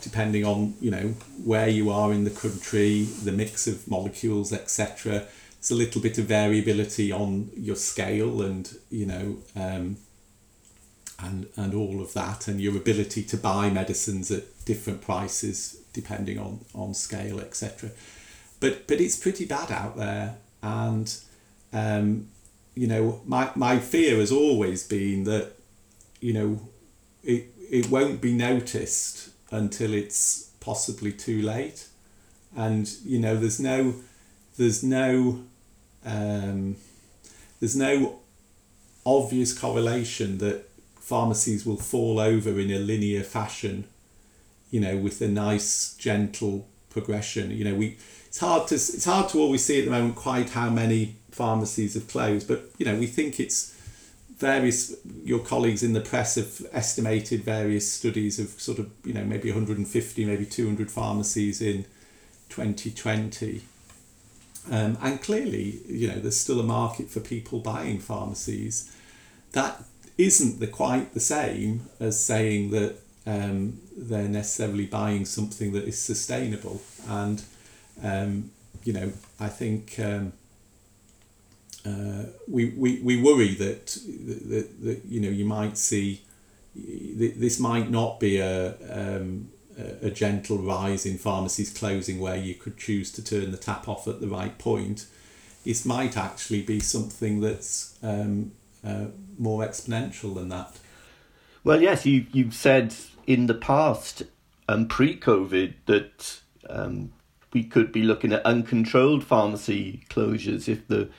depending 0.00 0.44
on 0.44 0.74
you 0.80 0.90
know 0.90 1.14
where 1.44 1.68
you 1.68 1.90
are 1.90 2.12
in 2.12 2.24
the 2.24 2.30
country, 2.30 3.04
the 3.04 3.32
mix 3.32 3.66
of 3.66 3.88
molecules, 3.88 4.52
etc. 4.52 5.26
There's 5.60 5.70
a 5.70 5.74
little 5.74 6.00
bit 6.00 6.16
of 6.18 6.24
variability 6.24 7.12
on 7.12 7.50
your 7.56 7.76
scale, 7.76 8.42
and 8.42 8.72
you 8.90 9.06
know, 9.06 9.38
um, 9.56 9.96
and 11.18 11.46
and 11.56 11.74
all 11.74 12.00
of 12.00 12.12
that, 12.14 12.48
and 12.48 12.60
your 12.60 12.76
ability 12.76 13.22
to 13.24 13.36
buy 13.36 13.70
medicines 13.70 14.30
at 14.30 14.64
different 14.64 15.00
prices 15.02 15.76
depending 15.92 16.38
on 16.38 16.60
on 16.74 16.94
scale, 16.94 17.40
etc. 17.40 17.90
But 18.58 18.86
but 18.86 19.00
it's 19.00 19.18
pretty 19.18 19.44
bad 19.44 19.70
out 19.70 19.96
there, 19.96 20.36
and 20.62 21.14
um, 21.72 22.28
you 22.74 22.86
know, 22.86 23.20
my 23.26 23.50
my 23.54 23.78
fear 23.78 24.18
has 24.18 24.32
always 24.32 24.86
been 24.86 25.24
that 25.24 25.52
you 26.20 26.32
know 26.32 26.60
it 27.22 27.52
it 27.70 27.90
won't 27.90 28.20
be 28.20 28.32
noticed 28.32 29.29
until 29.50 29.94
it's 29.94 30.50
possibly 30.60 31.12
too 31.12 31.42
late. 31.42 31.88
And 32.56 32.90
you 33.04 33.18
know 33.18 33.36
there's 33.36 33.60
no 33.60 33.94
there's 34.56 34.82
no 34.82 35.44
um, 36.04 36.76
there's 37.60 37.76
no 37.76 38.20
obvious 39.06 39.56
correlation 39.56 40.38
that 40.38 40.68
pharmacies 40.96 41.64
will 41.64 41.76
fall 41.76 42.20
over 42.20 42.58
in 42.60 42.70
a 42.70 42.78
linear 42.78 43.22
fashion 43.22 43.84
you 44.70 44.80
know 44.80 44.96
with 44.96 45.20
a 45.20 45.28
nice 45.28 45.94
gentle 45.96 46.66
progression. 46.88 47.50
You 47.50 47.64
know 47.64 47.74
we 47.74 47.98
it's 48.26 48.38
hard 48.38 48.68
to 48.68 48.76
it's 48.76 49.04
hard 49.04 49.28
to 49.30 49.38
always 49.40 49.64
see 49.64 49.80
at 49.80 49.84
the 49.84 49.90
moment 49.90 50.16
quite 50.16 50.50
how 50.50 50.70
many 50.70 51.16
pharmacies 51.30 51.94
have 51.94 52.08
closed 52.08 52.48
but 52.48 52.64
you 52.78 52.84
know 52.84 52.96
we 52.96 53.06
think 53.06 53.38
it's 53.38 53.69
various 54.40 54.96
your 55.22 55.38
colleagues 55.38 55.82
in 55.82 55.92
the 55.92 56.00
press 56.00 56.34
have 56.34 56.66
estimated 56.72 57.44
various 57.44 57.92
studies 57.92 58.38
of 58.38 58.48
sort 58.60 58.78
of 58.78 58.90
you 59.04 59.12
know 59.12 59.24
maybe 59.24 59.50
150 59.50 60.24
maybe 60.24 60.46
200 60.46 60.90
pharmacies 60.90 61.60
in 61.60 61.84
2020 62.48 63.62
um, 64.68 64.98
and 65.00 65.22
clearly 65.22 65.80
you 65.86 66.08
know 66.08 66.18
there's 66.18 66.38
still 66.38 66.60
a 66.60 66.64
market 66.64 67.08
for 67.08 67.20
people 67.20 67.60
buying 67.60 67.98
pharmacies. 67.98 68.94
That 69.52 69.82
isn't 70.18 70.60
the 70.60 70.66
quite 70.66 71.14
the 71.14 71.20
same 71.20 71.88
as 71.98 72.22
saying 72.22 72.70
that 72.70 72.96
um, 73.26 73.80
they're 73.96 74.28
necessarily 74.28 74.86
buying 74.86 75.24
something 75.24 75.72
that 75.72 75.84
is 75.84 75.98
sustainable. 75.98 76.82
And 77.08 77.42
um, 78.02 78.50
you 78.84 78.92
know 78.92 79.12
I 79.38 79.48
think 79.48 79.98
um, 79.98 80.32
uh, 81.86 82.24
we, 82.46 82.70
we, 82.70 83.00
we 83.00 83.20
worry 83.20 83.54
that, 83.54 83.86
that, 83.86 84.82
that 84.82 85.02
you 85.08 85.20
know 85.20 85.30
you 85.30 85.44
might 85.44 85.78
see 85.78 86.22
this 86.74 87.58
might 87.58 87.90
not 87.90 88.20
be 88.20 88.38
a, 88.38 88.76
um, 88.90 89.50
a 90.02 90.10
gentle 90.10 90.58
rise 90.58 91.04
in 91.04 91.18
pharmacies 91.18 91.72
closing 91.72 92.20
where 92.20 92.36
you 92.36 92.54
could 92.54 92.76
choose 92.76 93.10
to 93.12 93.24
turn 93.24 93.50
the 93.50 93.56
tap 93.56 93.88
off 93.88 94.06
at 94.06 94.20
the 94.20 94.28
right 94.28 94.56
point. 94.58 95.06
This 95.64 95.84
might 95.84 96.16
actually 96.16 96.62
be 96.62 96.80
something 96.80 97.40
that's 97.40 97.98
um, 98.02 98.52
uh, 98.84 99.06
more 99.38 99.64
exponential 99.64 100.34
than 100.34 100.48
that. 100.50 100.78
Well, 101.64 101.82
yes, 101.82 102.06
you 102.06 102.26
you've 102.32 102.54
said 102.54 102.94
in 103.26 103.46
the 103.46 103.54
past, 103.54 104.22
um, 104.68 104.86
pre-COVID, 104.86 105.74
that 105.86 106.40
um, 106.68 107.12
we 107.52 107.64
could 107.64 107.92
be 107.92 108.02
looking 108.02 108.32
at 108.32 108.44
uncontrolled 108.46 109.24
pharmacy 109.24 110.04
closures 110.08 110.68
if 110.68 110.86
the 110.88 111.10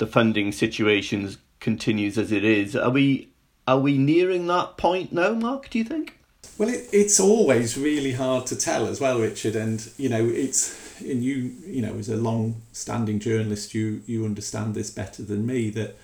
the 0.00 0.06
funding 0.06 0.50
situation 0.50 1.36
continues 1.60 2.18
as 2.18 2.32
it 2.32 2.42
is. 2.42 2.74
Are 2.74 2.90
we 2.90 3.28
are 3.68 3.78
we 3.78 3.96
nearing 3.96 4.48
that 4.48 4.76
point 4.76 5.12
now, 5.12 5.32
Mark? 5.34 5.70
Do 5.70 5.78
you 5.78 5.84
think? 5.84 6.18
Well, 6.58 6.68
it, 6.68 6.88
it's 6.92 7.20
always 7.20 7.78
really 7.78 8.12
hard 8.12 8.46
to 8.46 8.56
tell 8.56 8.88
as 8.88 9.00
well, 9.00 9.20
Richard. 9.20 9.54
And 9.54 9.88
you 9.96 10.08
know, 10.08 10.26
it's 10.26 11.00
and 11.00 11.22
you 11.22 11.54
you 11.64 11.82
know, 11.82 11.94
as 11.94 12.08
a 12.08 12.16
long-standing 12.16 13.20
journalist, 13.20 13.74
you 13.74 14.02
you 14.06 14.24
understand 14.24 14.74
this 14.74 14.90
better 14.90 15.22
than 15.22 15.46
me 15.46 15.70
that 15.70 15.96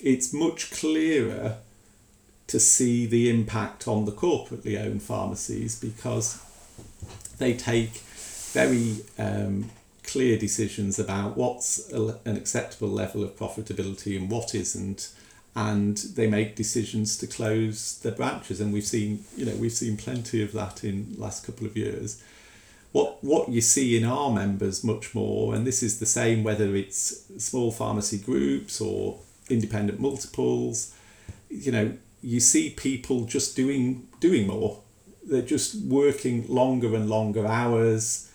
it's 0.00 0.34
much 0.34 0.70
clearer 0.70 1.56
to 2.48 2.60
see 2.60 3.06
the 3.06 3.30
impact 3.30 3.88
on 3.88 4.04
the 4.04 4.12
corporately 4.12 4.78
owned 4.78 5.02
pharmacies 5.02 5.80
because 5.80 6.42
they 7.38 7.54
take 7.54 7.92
very 8.52 8.96
um, 9.18 9.70
clear 10.04 10.38
decisions 10.38 10.98
about 10.98 11.36
what's 11.36 11.90
an 11.90 12.36
acceptable 12.36 12.88
level 12.88 13.22
of 13.22 13.36
profitability 13.36 14.16
and 14.16 14.30
what 14.30 14.54
isn't 14.54 15.12
and 15.56 15.98
they 16.16 16.26
make 16.26 16.56
decisions 16.56 17.16
to 17.16 17.26
close 17.28 17.98
their 18.00 18.12
branches. 18.12 18.60
And 18.60 18.72
we've 18.72 18.86
seen 18.86 19.24
you 19.36 19.46
know 19.46 19.54
we've 19.56 19.72
seen 19.72 19.96
plenty 19.96 20.42
of 20.42 20.52
that 20.52 20.84
in 20.84 21.14
the 21.14 21.20
last 21.20 21.46
couple 21.46 21.66
of 21.66 21.76
years. 21.76 22.22
What 22.92 23.22
what 23.22 23.48
you 23.48 23.60
see 23.60 23.96
in 23.96 24.04
our 24.04 24.30
members 24.30 24.84
much 24.84 25.14
more 25.14 25.54
and 25.54 25.66
this 25.66 25.82
is 25.82 26.00
the 26.00 26.06
same 26.06 26.44
whether 26.44 26.74
it's 26.74 27.24
small 27.38 27.72
pharmacy 27.72 28.18
groups 28.18 28.80
or 28.80 29.20
independent 29.50 30.00
multiples 30.00 30.94
you 31.50 31.70
know 31.70 31.92
you 32.22 32.40
see 32.40 32.70
people 32.70 33.26
just 33.26 33.54
doing 33.54 34.08
doing 34.20 34.46
more. 34.46 34.80
They're 35.26 35.42
just 35.42 35.76
working 35.86 36.46
longer 36.48 36.94
and 36.94 37.08
longer 37.08 37.46
hours 37.46 38.30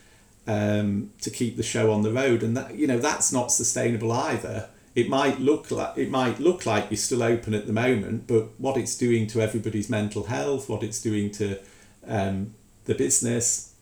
um, 0.50 1.12
to 1.22 1.30
keep 1.30 1.58
the 1.58 1.64
show 1.64 1.92
on 1.92 2.02
the 2.02 2.12
road, 2.12 2.42
and 2.42 2.58
that 2.58 2.76
you 2.76 2.88
know 2.88 2.98
that's 2.98 3.32
not 3.32 3.52
sustainable 3.52 4.12
either. 4.12 4.70
It 4.96 5.08
might 5.08 5.40
look 5.40 5.70
like 5.70 5.96
it 5.96 6.10
might 6.10 6.40
look 6.40 6.66
like 6.66 6.90
you're 6.90 6.98
still 6.98 7.22
open 7.22 7.54
at 7.54 7.68
the 7.68 7.74
moment, 7.74 8.26
but 8.26 8.60
what 8.60 8.76
it's 8.76 8.98
doing 8.98 9.28
to 9.28 9.42
everybody's 9.42 9.90
mental 9.92 10.24
health, 10.24 10.68
what 10.68 10.82
it's 10.82 11.00
doing 11.00 11.30
to 11.34 11.60
um, 12.08 12.56
the 12.86 12.96
business, 12.96 13.76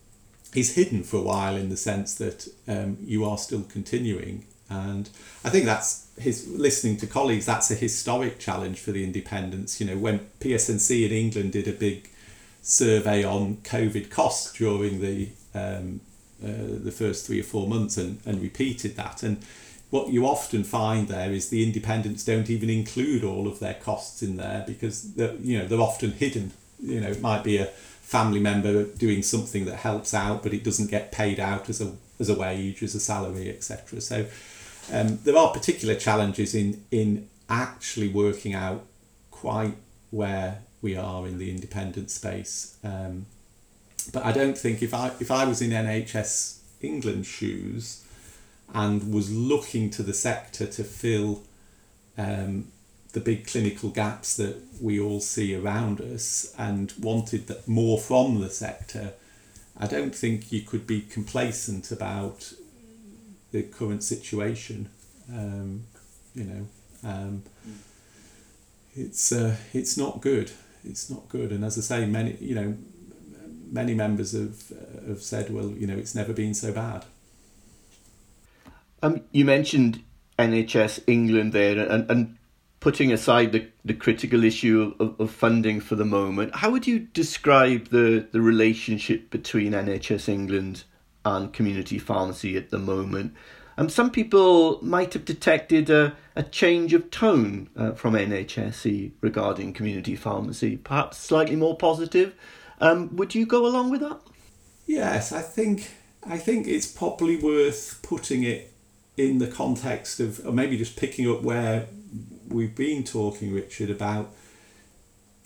is 0.54 0.74
hidden 0.74 1.04
for 1.04 1.16
a 1.16 1.22
while 1.22 1.56
in 1.56 1.70
the 1.70 1.76
sense 1.76 2.14
that 2.16 2.46
um, 2.68 2.98
you 3.00 3.24
are 3.24 3.38
still 3.38 3.62
continuing. 3.62 4.44
And 4.68 5.08
I 5.42 5.48
think 5.48 5.64
that's 5.64 6.08
his 6.18 6.46
listening 6.46 6.98
to 6.98 7.06
colleagues. 7.06 7.46
That's 7.46 7.70
a 7.70 7.74
historic 7.74 8.38
challenge 8.38 8.78
for 8.78 8.92
the 8.92 9.04
independents. 9.04 9.80
You 9.80 9.86
know, 9.86 9.96
when 9.96 10.28
PSNC 10.40 11.06
in 11.06 11.12
England 11.12 11.52
did 11.52 11.66
a 11.66 11.72
big 11.72 12.10
survey 12.60 13.24
on 13.24 13.56
COVID 13.62 14.10
costs 14.10 14.52
during 14.52 15.00
the 15.00 15.30
um, 15.54 16.02
uh, 16.42 16.78
the 16.84 16.92
first 16.92 17.26
three 17.26 17.40
or 17.40 17.44
four 17.44 17.66
months 17.66 17.96
and, 17.96 18.20
and 18.24 18.40
repeated 18.40 18.96
that. 18.96 19.22
And 19.22 19.44
what 19.90 20.08
you 20.08 20.26
often 20.26 20.64
find 20.64 21.08
there 21.08 21.32
is 21.32 21.48
the 21.48 21.64
independents 21.64 22.24
don't 22.24 22.50
even 22.50 22.68
include 22.68 23.24
all 23.24 23.48
of 23.48 23.58
their 23.58 23.74
costs 23.74 24.22
in 24.22 24.36
there 24.36 24.64
because 24.66 25.14
they're, 25.14 25.34
you 25.36 25.58
know 25.58 25.66
they're 25.66 25.80
often 25.80 26.12
hidden. 26.12 26.52
You 26.80 27.00
know, 27.00 27.08
it 27.08 27.20
might 27.20 27.42
be 27.42 27.56
a 27.56 27.66
family 27.66 28.40
member 28.40 28.84
doing 28.84 29.22
something 29.22 29.64
that 29.64 29.76
helps 29.76 30.14
out, 30.14 30.42
but 30.42 30.54
it 30.54 30.62
doesn't 30.62 30.90
get 30.90 31.10
paid 31.10 31.40
out 31.40 31.68
as 31.68 31.80
a 31.80 31.92
as 32.20 32.28
a 32.28 32.34
wage, 32.34 32.82
as 32.82 32.94
a 32.94 33.00
salary, 33.00 33.48
etc. 33.48 34.00
So 34.00 34.26
um, 34.92 35.18
there 35.24 35.36
are 35.36 35.52
particular 35.52 35.94
challenges 35.94 36.54
in 36.54 36.84
in 36.90 37.28
actually 37.48 38.08
working 38.08 38.54
out 38.54 38.84
quite 39.30 39.76
where 40.10 40.62
we 40.82 40.96
are 40.96 41.26
in 41.26 41.38
the 41.38 41.50
independent 41.50 42.10
space. 42.10 42.76
Um, 42.84 43.26
but 44.12 44.24
I 44.24 44.32
don't 44.32 44.56
think 44.56 44.82
if 44.82 44.94
I 44.94 45.12
if 45.20 45.30
I 45.30 45.44
was 45.44 45.60
in 45.60 45.70
NHS 45.70 46.58
England 46.80 47.26
shoes 47.26 48.04
and 48.74 49.12
was 49.12 49.32
looking 49.32 49.90
to 49.90 50.02
the 50.02 50.12
sector 50.12 50.66
to 50.66 50.84
fill 50.84 51.42
um, 52.16 52.68
the 53.12 53.20
big 53.20 53.46
clinical 53.46 53.90
gaps 53.90 54.36
that 54.36 54.56
we 54.80 55.00
all 55.00 55.20
see 55.20 55.54
around 55.54 56.00
us 56.00 56.54
and 56.58 56.92
wanted 57.00 57.46
that 57.46 57.66
more 57.66 57.98
from 57.98 58.40
the 58.40 58.50
sector, 58.50 59.14
I 59.76 59.86
don't 59.86 60.14
think 60.14 60.52
you 60.52 60.60
could 60.60 60.86
be 60.86 61.00
complacent 61.00 61.90
about 61.90 62.52
the 63.50 63.62
current 63.62 64.02
situation. 64.02 64.90
Um, 65.32 65.84
you 66.34 66.44
know, 66.44 66.66
um, 67.04 67.42
it's 68.94 69.32
uh, 69.32 69.56
it's 69.72 69.96
not 69.96 70.20
good. 70.20 70.52
It's 70.84 71.08
not 71.08 71.28
good. 71.28 71.50
And 71.50 71.64
as 71.64 71.78
I 71.78 71.80
say, 71.80 72.06
many 72.06 72.36
you 72.40 72.54
know, 72.54 72.76
many 73.70 73.94
members 73.94 74.32
have 74.32 74.72
have 75.06 75.22
said, 75.22 75.50
well, 75.50 75.68
you 75.68 75.86
know, 75.86 75.96
it's 75.96 76.14
never 76.14 76.32
been 76.32 76.54
so 76.54 76.72
bad. 76.72 77.04
Um, 79.02 79.22
you 79.32 79.44
mentioned 79.44 80.02
NHS 80.38 81.04
England 81.06 81.52
there, 81.52 81.78
and, 81.78 82.10
and 82.10 82.38
putting 82.80 83.12
aside 83.12 83.52
the, 83.52 83.66
the 83.84 83.94
critical 83.94 84.44
issue 84.44 84.94
of, 85.00 85.20
of 85.20 85.30
funding 85.30 85.80
for 85.80 85.96
the 85.96 86.04
moment, 86.04 86.54
how 86.56 86.70
would 86.70 86.86
you 86.86 86.98
describe 86.98 87.88
the, 87.88 88.26
the 88.32 88.40
relationship 88.40 89.30
between 89.30 89.72
NHS 89.72 90.28
England 90.28 90.84
and 91.24 91.52
community 91.52 91.98
pharmacy 91.98 92.56
at 92.56 92.70
the 92.70 92.78
moment? 92.78 93.34
Um, 93.76 93.88
some 93.88 94.10
people 94.10 94.84
might 94.84 95.12
have 95.12 95.24
detected 95.24 95.88
a, 95.90 96.16
a 96.34 96.42
change 96.42 96.94
of 96.94 97.10
tone 97.10 97.68
uh, 97.76 97.92
from 97.92 98.14
NHSE 98.14 99.12
regarding 99.20 99.72
community 99.72 100.16
pharmacy, 100.16 100.76
perhaps 100.76 101.18
slightly 101.18 101.56
more 101.56 101.76
positive. 101.76 102.34
Um, 102.80 103.16
would 103.16 103.34
you 103.34 103.46
go 103.46 103.66
along 103.66 103.90
with 103.90 104.00
that? 104.00 104.20
Yes, 104.86 105.32
I 105.32 105.42
think 105.42 105.90
I 106.24 106.38
think 106.38 106.66
it's 106.66 106.86
probably 106.86 107.36
worth 107.36 108.00
putting 108.02 108.42
it 108.42 108.72
in 109.16 109.38
the 109.38 109.48
context 109.48 110.20
of, 110.20 110.44
or 110.46 110.52
maybe 110.52 110.76
just 110.76 110.96
picking 110.96 111.30
up 111.30 111.42
where 111.42 111.86
we've 112.48 112.74
been 112.74 113.04
talking, 113.04 113.52
Richard, 113.52 113.90
about 113.90 114.30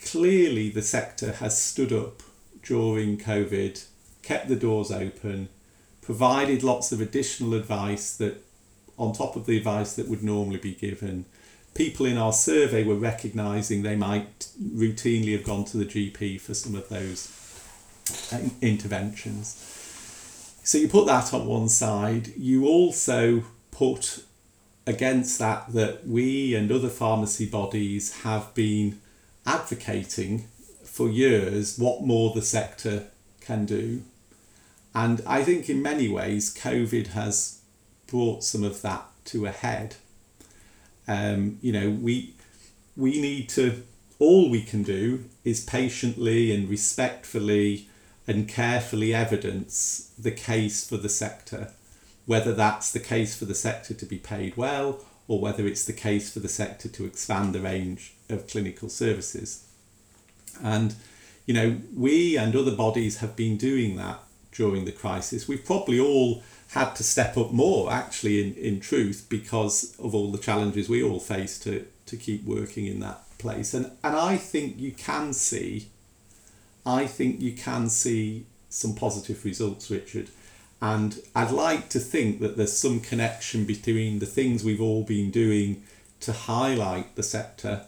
clearly 0.04 0.68
the 0.68 0.82
sector 0.82 1.32
has 1.32 1.60
stood 1.60 1.92
up 1.92 2.22
during 2.62 3.18
COVID, 3.18 3.84
kept 4.22 4.48
the 4.48 4.56
doors 4.56 4.90
open, 4.90 5.48
provided 6.00 6.62
lots 6.62 6.92
of 6.92 7.00
additional 7.00 7.54
advice 7.54 8.16
that, 8.16 8.44
on 8.98 9.12
top 9.12 9.36
of 9.36 9.46
the 9.46 9.56
advice 9.56 9.94
that 9.94 10.08
would 10.08 10.22
normally 10.22 10.58
be 10.58 10.74
given, 10.74 11.24
people 11.74 12.06
in 12.06 12.18
our 12.18 12.32
survey 12.32 12.84
were 12.84 12.94
recognising 12.94 13.82
they 13.82 13.96
might 13.96 14.48
routinely 14.62 15.32
have 15.32 15.44
gone 15.44 15.64
to 15.64 15.76
the 15.76 15.86
GP 15.86 16.40
for 16.40 16.54
some 16.54 16.74
of 16.74 16.88
those 16.88 17.30
uh, 18.32 18.40
interventions. 18.60 19.68
So 20.64 20.78
you 20.78 20.88
put 20.88 21.06
that 21.06 21.32
on 21.34 21.46
one 21.46 21.68
side. 21.68 22.28
You 22.36 22.66
also 22.66 23.44
put 23.70 24.24
against 24.86 25.38
that 25.38 25.72
that 25.72 26.06
we 26.06 26.54
and 26.54 26.70
other 26.70 26.88
pharmacy 26.88 27.46
bodies 27.46 28.22
have 28.22 28.52
been 28.54 29.00
advocating 29.46 30.46
for 30.85 31.08
years 31.08 31.78
what 31.78 32.02
more 32.02 32.32
the 32.35 32.42
sector 32.42 33.06
can 33.40 33.64
do. 33.64 34.02
And 34.94 35.22
I 35.26 35.42
think 35.42 35.70
in 35.70 35.82
many 35.82 36.08
ways, 36.08 36.54
COVID 36.54 37.08
has 37.08 37.61
brought 38.06 38.44
some 38.44 38.62
of 38.62 38.82
that 38.82 39.04
to 39.26 39.46
a 39.46 39.50
head. 39.50 39.96
Um, 41.08 41.58
you 41.60 41.72
know, 41.72 41.90
we 41.90 42.34
we 42.96 43.20
need 43.20 43.48
to 43.50 43.82
all 44.18 44.50
we 44.50 44.62
can 44.62 44.82
do 44.82 45.24
is 45.44 45.64
patiently 45.64 46.54
and 46.54 46.68
respectfully 46.68 47.88
and 48.26 48.48
carefully 48.48 49.12
evidence 49.12 50.12
the 50.16 50.30
case 50.30 50.88
for 50.88 50.96
the 50.96 51.08
sector 51.08 51.72
whether 52.26 52.52
that's 52.52 52.92
the 52.92 53.00
case 53.00 53.36
for 53.36 53.44
the 53.44 53.54
sector 53.54 53.94
to 53.94 54.06
be 54.06 54.18
paid 54.18 54.56
well 54.56 55.00
or 55.28 55.40
whether 55.40 55.66
it's 55.66 55.84
the 55.84 55.92
case 55.92 56.32
for 56.32 56.40
the 56.40 56.48
sector 56.48 56.88
to 56.88 57.04
expand 57.04 57.54
the 57.54 57.60
range 57.60 58.14
of 58.28 58.46
clinical 58.46 58.88
services. 58.88 59.66
And, 60.62 60.94
you 61.46 61.54
know, 61.54 61.80
we 61.94 62.36
and 62.36 62.54
other 62.54 62.74
bodies 62.74 63.18
have 63.18 63.36
been 63.36 63.56
doing 63.56 63.96
that 63.96 64.20
during 64.52 64.84
the 64.84 64.92
crisis. 64.92 65.48
We've 65.48 65.64
probably 65.64 65.98
all 65.98 66.42
had 66.70 66.94
to 66.94 67.02
step 67.02 67.36
up 67.36 67.52
more, 67.52 67.92
actually, 67.92 68.42
in, 68.42 68.54
in 68.54 68.80
truth, 68.80 69.26
because 69.28 69.94
of 69.98 70.14
all 70.14 70.30
the 70.30 70.38
challenges 70.38 70.88
we 70.88 71.02
all 71.02 71.20
face 71.20 71.58
to, 71.60 71.86
to 72.06 72.16
keep 72.16 72.44
working 72.44 72.86
in 72.86 73.00
that 73.00 73.22
place. 73.38 73.74
And, 73.74 73.86
and 74.02 74.16
I 74.16 74.36
think 74.36 74.78
you 74.78 74.92
can 74.92 75.32
see, 75.32 75.88
I 76.86 77.06
think 77.06 77.40
you 77.40 77.52
can 77.52 77.88
see 77.88 78.46
some 78.68 78.94
positive 78.94 79.44
results, 79.44 79.90
Richard. 79.90 80.28
And 80.80 81.20
I'd 81.34 81.50
like 81.50 81.88
to 81.90 82.00
think 82.00 82.40
that 82.40 82.56
there's 82.56 82.76
some 82.76 83.00
connection 83.00 83.64
between 83.64 84.18
the 84.18 84.26
things 84.26 84.64
we've 84.64 84.80
all 84.80 85.04
been 85.04 85.30
doing 85.30 85.82
to 86.20 86.32
highlight 86.32 87.14
the 87.14 87.22
sector 87.22 87.86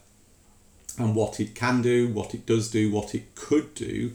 and 0.98 1.16
what 1.16 1.40
it 1.40 1.54
can 1.54 1.82
do, 1.82 2.08
what 2.08 2.34
it 2.34 2.46
does 2.46 2.70
do, 2.70 2.90
what 2.90 3.14
it 3.14 3.34
could 3.34 3.74
do. 3.74 4.12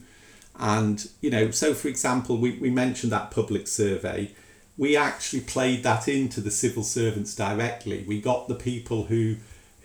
And, 0.59 1.09
you 1.21 1.29
know, 1.29 1.51
so 1.51 1.73
for 1.73 1.87
example, 1.87 2.37
we, 2.37 2.57
we 2.59 2.69
mentioned 2.69 3.11
that 3.11 3.31
public 3.31 3.67
survey. 3.67 4.31
We 4.77 4.95
actually 4.95 5.41
played 5.41 5.83
that 5.83 6.07
into 6.07 6.41
the 6.41 6.51
civil 6.51 6.83
servants 6.83 7.35
directly. 7.35 8.03
We 8.07 8.21
got 8.21 8.47
the 8.47 8.55
people 8.55 9.05
who 9.05 9.37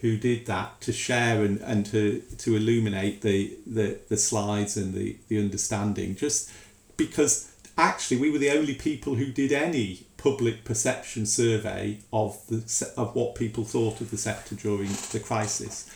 who 0.04 0.18
did 0.18 0.44
that 0.44 0.82
to 0.82 0.92
share 0.92 1.42
and, 1.42 1.58
and 1.62 1.86
to, 1.86 2.20
to 2.36 2.54
illuminate 2.54 3.22
the, 3.22 3.56
the, 3.66 3.98
the 4.10 4.18
slides 4.18 4.76
and 4.76 4.92
the, 4.92 5.16
the 5.28 5.38
understanding 5.38 6.14
just 6.14 6.50
because 6.98 7.50
actually 7.78 8.18
we 8.18 8.30
were 8.30 8.36
the 8.36 8.50
only 8.50 8.74
people 8.74 9.14
who 9.14 9.32
did 9.32 9.50
any 9.50 10.06
public 10.18 10.62
perception 10.64 11.24
survey 11.26 11.98
of 12.12 12.38
the 12.48 12.92
of 12.96 13.14
what 13.14 13.34
people 13.34 13.64
thought 13.64 14.00
of 14.02 14.10
the 14.10 14.16
sector 14.16 14.54
during 14.54 14.90
the 15.12 15.20
crisis. 15.20 15.90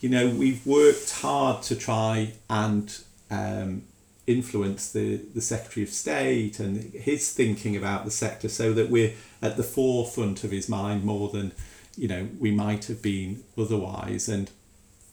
You 0.00 0.08
know, 0.08 0.28
we've 0.28 0.66
worked 0.66 1.10
hard 1.10 1.62
to 1.64 1.76
try 1.76 2.32
and 2.48 2.98
um, 3.30 3.82
influence 4.30 4.92
the, 4.92 5.16
the 5.34 5.40
Secretary 5.40 5.84
of 5.84 5.90
State 5.90 6.60
and 6.60 6.92
his 6.94 7.32
thinking 7.32 7.76
about 7.76 8.04
the 8.04 8.10
sector 8.10 8.48
so 8.48 8.72
that 8.72 8.90
we're 8.90 9.12
at 9.42 9.56
the 9.56 9.62
forefront 9.62 10.44
of 10.44 10.50
his 10.50 10.68
mind 10.68 11.04
more 11.04 11.28
than, 11.28 11.52
you 11.96 12.08
know, 12.08 12.28
we 12.38 12.50
might 12.50 12.86
have 12.86 13.02
been 13.02 13.42
otherwise. 13.58 14.28
And, 14.28 14.50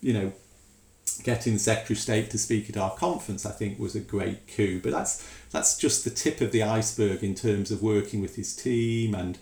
you 0.02 0.14
know, 0.14 0.34
getting 1.24 1.54
the 1.54 1.60
Secretary 1.60 1.96
of 1.96 2.02
State 2.02 2.30
to 2.32 2.38
speak 2.38 2.70
at 2.70 2.78
our 2.78 2.92
conference, 2.96 3.46
I 3.46 3.52
think, 3.52 3.80
was 3.80 3.96
a 3.96 4.00
great 4.00 4.48
coup. 4.48 4.80
But 4.82 4.92
that's 4.92 5.28
that's 5.52 5.78
just 5.78 6.04
the 6.04 6.10
tip 6.10 6.42
of 6.42 6.52
the 6.52 6.64
iceberg 6.64 7.24
in 7.24 7.36
terms 7.36 7.72
of 7.72 7.82
working 7.82 8.22
with 8.22 8.36
his 8.36 8.56
team 8.56 9.16
and 9.16 9.38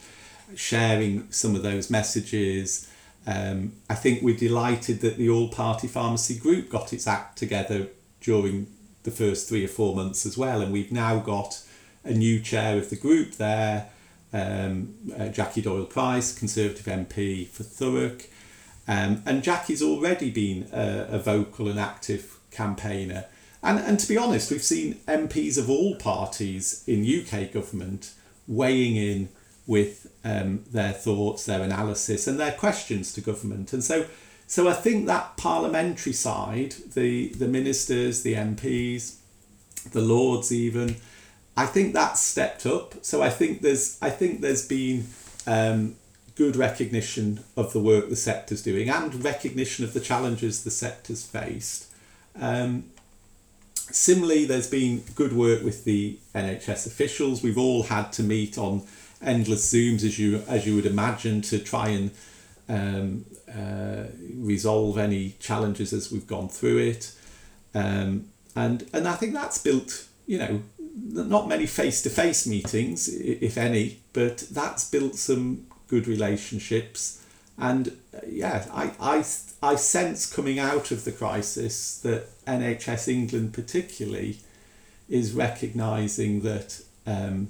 sharing 0.55 1.31
some 1.31 1.55
of 1.55 1.63
those 1.63 1.89
messages. 1.89 2.89
Um, 3.27 3.73
I 3.89 3.95
think 3.95 4.21
we're 4.21 4.37
delighted 4.37 5.01
that 5.01 5.17
the 5.17 5.29
All 5.29 5.49
Party 5.49 5.87
Pharmacy 5.87 6.37
Group 6.37 6.69
got 6.69 6.93
its 6.93 7.07
act 7.07 7.37
together 7.37 7.87
during 8.21 8.67
the 9.05 9.11
first 9.11 9.47
three 9.47 9.63
or 9.63 9.69
four 9.69 9.95
months 9.95 10.25
as 10.25 10.37
well, 10.37 10.61
and 10.61 10.73
we've 10.73 10.91
now 10.91 11.19
got 11.19 11.61
a 12.03 12.11
new 12.11 12.39
chair 12.39 12.77
of 12.77 12.89
the 12.89 12.95
group 12.95 13.33
there, 13.35 13.89
um, 14.33 14.93
uh, 15.17 15.29
Jackie 15.29 15.61
Doyle 15.61 15.85
Price, 15.85 16.37
Conservative 16.37 16.85
MP 16.85 17.47
for 17.47 17.63
Thurrock. 17.63 18.27
Um, 18.87 19.23
and 19.25 19.41
Jackie's 19.41 19.81
already 19.81 20.29
been 20.29 20.67
a, 20.71 21.07
a 21.11 21.19
vocal 21.19 21.67
and 21.67 21.79
active 21.79 22.37
campaigner. 22.51 23.25
And, 23.63 23.79
and 23.79 23.99
to 23.99 24.07
be 24.07 24.17
honest, 24.17 24.51
we've 24.51 24.61
seen 24.61 24.95
MPs 25.07 25.57
of 25.57 25.69
all 25.69 25.95
parties 25.95 26.83
in 26.85 27.03
UK 27.03 27.51
government 27.51 28.13
weighing 28.47 28.95
in 28.95 29.29
with 29.65 30.11
um, 30.23 30.63
their 30.71 30.93
thoughts, 30.93 31.45
their 31.45 31.63
analysis, 31.63 32.27
and 32.27 32.39
their 32.39 32.51
questions 32.51 33.11
to 33.13 33.21
government. 33.21 33.73
And 33.73 33.83
so, 33.83 34.05
so 34.47 34.67
I 34.67 34.73
think 34.73 35.07
that 35.07 35.37
parliamentary 35.37 36.13
side, 36.13 36.75
the, 36.93 37.29
the 37.29 37.47
ministers, 37.47 38.23
the 38.23 38.33
MPs, 38.35 39.17
the 39.91 40.01
lords, 40.01 40.51
even, 40.51 40.97
I 41.57 41.65
think 41.65 41.93
that's 41.93 42.21
stepped 42.21 42.65
up. 42.65 42.95
So 43.03 43.21
I 43.21 43.29
think 43.29 43.61
there's 43.61 43.97
I 44.01 44.09
think 44.09 44.41
there's 44.41 44.67
been 44.67 45.05
um, 45.47 45.95
good 46.35 46.55
recognition 46.55 47.43
of 47.55 47.71
the 47.71 47.79
work 47.79 48.09
the 48.09 48.15
sector's 48.15 48.61
doing 48.61 48.89
and 48.89 49.23
recognition 49.23 49.85
of 49.85 49.93
the 49.93 50.01
challenges 50.01 50.63
the 50.63 50.71
sector's 50.71 51.25
faced. 51.25 51.87
Um, 52.39 52.85
Similarly, 53.91 54.45
there's 54.45 54.69
been 54.69 55.03
good 55.13 55.33
work 55.33 55.63
with 55.63 55.85
the 55.85 56.17
NHS 56.33 56.87
officials. 56.87 57.43
We've 57.43 57.57
all 57.57 57.83
had 57.83 58.11
to 58.13 58.23
meet 58.23 58.57
on 58.57 58.81
endless 59.21 59.71
Zooms, 59.71 60.03
as 60.03 60.17
you 60.17 60.43
as 60.47 60.65
you 60.65 60.75
would 60.75 60.87
imagine, 60.87 61.41
to 61.43 61.59
try 61.59 61.89
and 61.89 62.09
um, 62.67 63.25
uh, 63.53 64.05
resolve 64.33 64.97
any 64.97 65.35
challenges 65.39 65.93
as 65.93 66.11
we've 66.11 66.27
gone 66.27 66.49
through 66.49 66.77
it. 66.77 67.13
Um, 67.73 68.29
and 68.55 68.89
and 68.93 69.07
I 69.07 69.15
think 69.15 69.33
that's 69.33 69.57
built, 69.57 70.07
you 70.25 70.37
know, 70.37 70.61
not 70.95 71.47
many 71.47 71.65
face 71.65 72.01
to 72.03 72.09
face 72.09 72.47
meetings, 72.47 73.07
if 73.07 73.57
any, 73.57 73.99
but 74.13 74.39
that's 74.51 74.89
built 74.89 75.15
some 75.15 75.67
good 75.87 76.07
relationships. 76.07 77.21
And 77.57 77.97
uh, 78.13 78.19
yeah, 78.27 78.65
I, 78.73 78.91
I, 78.99 79.23
I 79.61 79.75
sense 79.75 80.31
coming 80.31 80.59
out 80.59 80.91
of 80.91 81.05
the 81.05 81.11
crisis 81.11 81.99
that 81.99 82.27
NHS 82.45 83.07
England, 83.07 83.53
particularly, 83.53 84.39
is 85.09 85.33
recognising 85.33 86.41
that 86.41 86.81
um, 87.05 87.49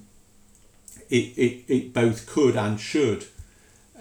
it, 1.10 1.38
it, 1.38 1.64
it 1.68 1.94
both 1.94 2.28
could 2.28 2.56
and 2.56 2.80
should 2.80 3.26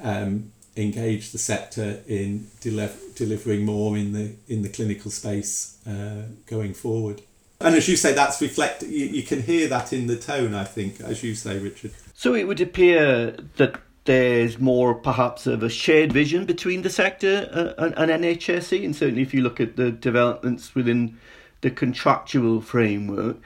um, 0.03 0.53
engage 0.77 1.31
the 1.31 1.39
sector 1.39 2.01
in 2.07 2.49
deliver, 2.61 2.97
delivering 3.15 3.65
more 3.65 3.97
in 3.97 4.13
the 4.13 4.35
in 4.49 4.63
the 4.63 4.69
clinical 4.69 5.11
space 5.11 5.79
uh, 5.87 6.23
going 6.47 6.75
forward. 6.75 7.23
And 7.61 7.75
as 7.77 7.89
you 7.89 7.97
say, 7.97 8.13
that's 8.13 8.41
reflected. 8.43 8.91
You, 8.91 9.07
you 9.07 9.23
can 9.23 9.43
hear 9.43 9.69
that 9.69 9.93
in 9.93 10.07
the 10.07 10.17
tone. 10.17 10.55
I 10.55 10.65
think, 10.65 11.01
as 11.01 11.23
you 11.23 11.35
say, 11.35 11.59
Richard. 11.59 11.93
So 12.15 12.35
it 12.35 12.47
would 12.47 12.61
appear 12.61 13.37
that 13.57 13.81
there's 14.05 14.59
more 14.59 14.95
perhaps 14.95 15.47
of 15.47 15.63
a 15.63 15.71
shared 15.71 16.13
vision 16.13 16.45
between 16.45 16.83
the 16.83 16.91
sector 16.91 17.75
and, 17.79 17.95
and 17.97 18.23
NHSE, 18.25 18.85
and 18.85 18.95
certainly 18.95 19.23
if 19.23 19.33
you 19.33 19.43
look 19.43 19.61
at 19.61 19.77
the 19.77 19.91
developments 19.91 20.75
within 20.75 21.19
the 21.63 21.71
contractual 21.71 22.61
framework. 22.61 23.39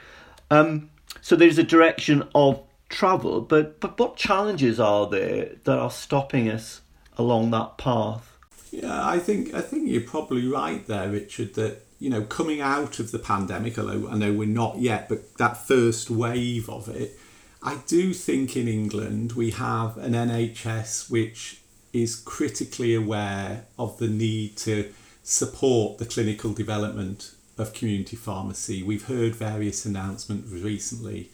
Um, 0.51 0.89
so 1.21 1.35
there's 1.35 1.57
a 1.57 1.63
direction 1.63 2.27
of 2.35 2.61
travel, 2.89 3.41
but 3.41 3.79
but 3.79 3.99
what 3.99 4.17
challenges 4.17 4.79
are 4.79 5.07
there 5.07 5.51
that 5.63 5.79
are 5.79 5.91
stopping 5.91 6.49
us 6.49 6.81
along 7.19 7.51
that 7.51 7.77
path? 7.77 8.37
Yeah, 8.71 9.07
I 9.07 9.19
think 9.19 9.53
I 9.53 9.61
think 9.61 9.89
you're 9.89 10.01
probably 10.01 10.47
right 10.47 10.85
there, 10.87 11.09
Richard. 11.09 11.55
That 11.55 11.85
you 11.99 12.09
know, 12.09 12.23
coming 12.23 12.61
out 12.61 12.99
of 12.99 13.11
the 13.11 13.19
pandemic, 13.19 13.77
although 13.77 14.07
I 14.09 14.15
know 14.15 14.33
we're 14.33 14.47
not 14.47 14.79
yet, 14.79 15.09
but 15.09 15.37
that 15.37 15.57
first 15.57 16.09
wave 16.09 16.69
of 16.69 16.87
it, 16.87 17.19
I 17.61 17.79
do 17.87 18.13
think 18.13 18.55
in 18.55 18.67
England 18.67 19.33
we 19.33 19.51
have 19.51 19.97
an 19.97 20.13
NHS 20.13 21.09
which 21.11 21.61
is 21.91 22.15
critically 22.15 22.95
aware 22.95 23.65
of 23.77 23.97
the 23.97 24.07
need 24.07 24.55
to 24.57 24.93
support 25.23 25.97
the 25.97 26.05
clinical 26.05 26.53
development 26.53 27.33
of 27.57 27.73
community 27.73 28.15
pharmacy. 28.15 28.81
We've 28.81 29.07
heard 29.07 29.35
various 29.35 29.85
announcements 29.85 30.51
recently. 30.51 31.31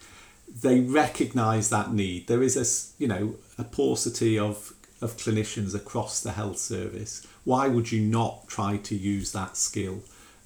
They 0.62 0.80
recognise 0.80 1.70
that 1.70 1.94
need. 1.94 2.28
There 2.28 2.42
is 2.42 2.56
a 2.58 2.66
you 3.02 3.08
know 3.08 3.36
a 3.58 3.64
paucity 3.64 4.40
of 4.40 4.74
of 5.02 5.18
clinicians 5.18 5.76
across 5.76 6.22
the 6.22 6.32
health 6.32 6.58
service. 6.58 7.26
Why 7.44 7.68
would 7.68 7.92
you 7.92 8.02
not 8.02 8.48
try 8.48 8.78
to 8.78 8.96
use 8.96 9.32
that 9.34 9.58
skill? 9.58 10.02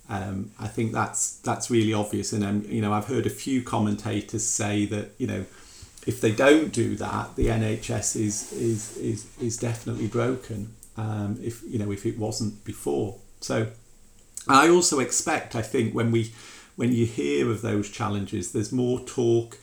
Um, 0.10 0.52
I 0.60 0.68
think 0.68 0.92
that's 0.92 1.38
that's 1.38 1.70
really 1.70 1.94
obvious, 1.94 2.34
and 2.34 2.44
um, 2.44 2.66
you 2.68 2.82
know 2.82 2.92
I've 2.94 3.06
heard 3.06 3.28
a 3.28 3.30
few 3.30 3.62
commentators 3.62 4.44
say 4.44 4.86
that 4.86 5.12
you 5.20 5.28
know 5.28 5.46
if 6.08 6.20
they 6.20 6.32
don't 6.32 6.74
do 6.74 6.96
that, 6.96 7.36
the 7.36 7.48
NHS 7.48 8.16
is 8.16 8.52
is 8.54 8.98
is 8.98 9.28
is 9.40 9.58
definitely 9.58 10.08
broken. 10.08 10.74
Um, 10.98 11.38
if 11.42 11.62
you 11.64 11.78
know 11.78 11.92
if 11.92 12.06
it 12.08 12.18
wasn't 12.18 12.64
before, 12.66 13.18
so 13.40 13.68
I 14.48 14.68
also 14.70 15.00
expect 15.00 15.56
I 15.56 15.62
think 15.62 15.94
when 15.94 16.12
we 16.12 16.34
when 16.76 16.92
you 16.92 17.06
hear 17.06 17.52
of 17.52 17.62
those 17.62 17.90
challenges, 17.90 18.52
there's 18.52 18.72
more 18.72 19.00
talk 19.02 19.60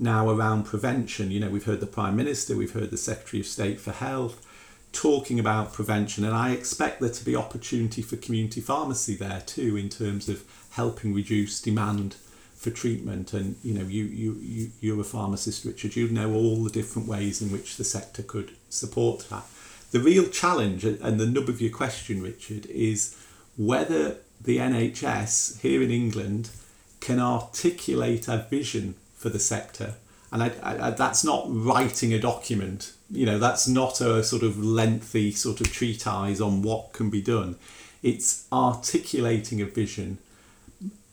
now 0.00 0.28
around 0.28 0.64
prevention. 0.64 1.30
You 1.30 1.40
know, 1.40 1.50
we've 1.50 1.64
heard 1.64 1.80
the 1.80 1.86
Prime 1.86 2.16
Minister, 2.16 2.56
we've 2.56 2.72
heard 2.72 2.90
the 2.90 2.96
Secretary 2.96 3.40
of 3.40 3.46
State 3.46 3.80
for 3.80 3.92
Health 3.92 4.46
talking 4.92 5.38
about 5.38 5.72
prevention, 5.72 6.24
and 6.24 6.34
I 6.34 6.50
expect 6.50 7.00
there 7.00 7.10
to 7.10 7.24
be 7.24 7.36
opportunity 7.36 8.02
for 8.02 8.16
community 8.16 8.60
pharmacy 8.60 9.14
there 9.14 9.42
too 9.46 9.76
in 9.76 9.88
terms 9.88 10.28
of 10.28 10.44
helping 10.70 11.14
reduce 11.14 11.60
demand 11.60 12.16
for 12.56 12.70
treatment. 12.70 13.32
And 13.32 13.56
you 13.62 13.74
know, 13.74 13.84
you 13.84 14.04
you 14.04 14.38
you 14.40 14.70
you're 14.80 15.00
a 15.00 15.04
pharmacist, 15.04 15.64
Richard. 15.64 15.96
You 15.96 16.08
know 16.08 16.34
all 16.34 16.64
the 16.64 16.70
different 16.70 17.06
ways 17.06 17.40
in 17.40 17.52
which 17.52 17.76
the 17.76 17.84
sector 17.84 18.22
could 18.22 18.52
support 18.68 19.28
that. 19.30 19.44
The 19.92 20.00
real 20.00 20.28
challenge 20.28 20.84
and 20.84 21.18
the 21.20 21.26
nub 21.26 21.48
of 21.48 21.60
your 21.60 21.72
question, 21.72 22.22
Richard, 22.22 22.66
is 22.66 23.16
whether 23.56 24.18
the 24.40 24.58
NHS 24.58 25.60
here 25.60 25.82
in 25.82 25.90
England 25.90 26.50
can 27.00 27.18
articulate 27.18 28.28
a 28.28 28.46
vision 28.48 28.94
for 29.20 29.28
the 29.28 29.38
sector. 29.38 29.94
And 30.32 30.42
I, 30.42 30.52
I, 30.62 30.90
that's 30.90 31.22
not 31.22 31.44
writing 31.46 32.14
a 32.14 32.18
document, 32.18 32.92
you 33.10 33.26
know, 33.26 33.38
that's 33.38 33.68
not 33.68 34.00
a 34.00 34.24
sort 34.24 34.42
of 34.42 34.64
lengthy 34.64 35.30
sort 35.32 35.60
of 35.60 35.70
treatise 35.70 36.40
on 36.40 36.62
what 36.62 36.92
can 36.92 37.10
be 37.10 37.20
done. 37.20 37.56
It's 38.02 38.46
articulating 38.50 39.60
a 39.60 39.66
vision, 39.66 40.18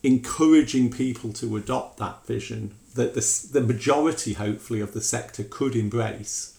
encouraging 0.04 0.92
people 0.92 1.34
to 1.34 1.58
adopt 1.58 1.98
that 1.98 2.26
vision 2.26 2.76
that 2.94 3.14
the, 3.14 3.50
the 3.52 3.62
majority, 3.62 4.34
hopefully, 4.34 4.80
of 4.80 4.94
the 4.94 5.02
sector 5.02 5.44
could 5.44 5.76
embrace. 5.76 6.58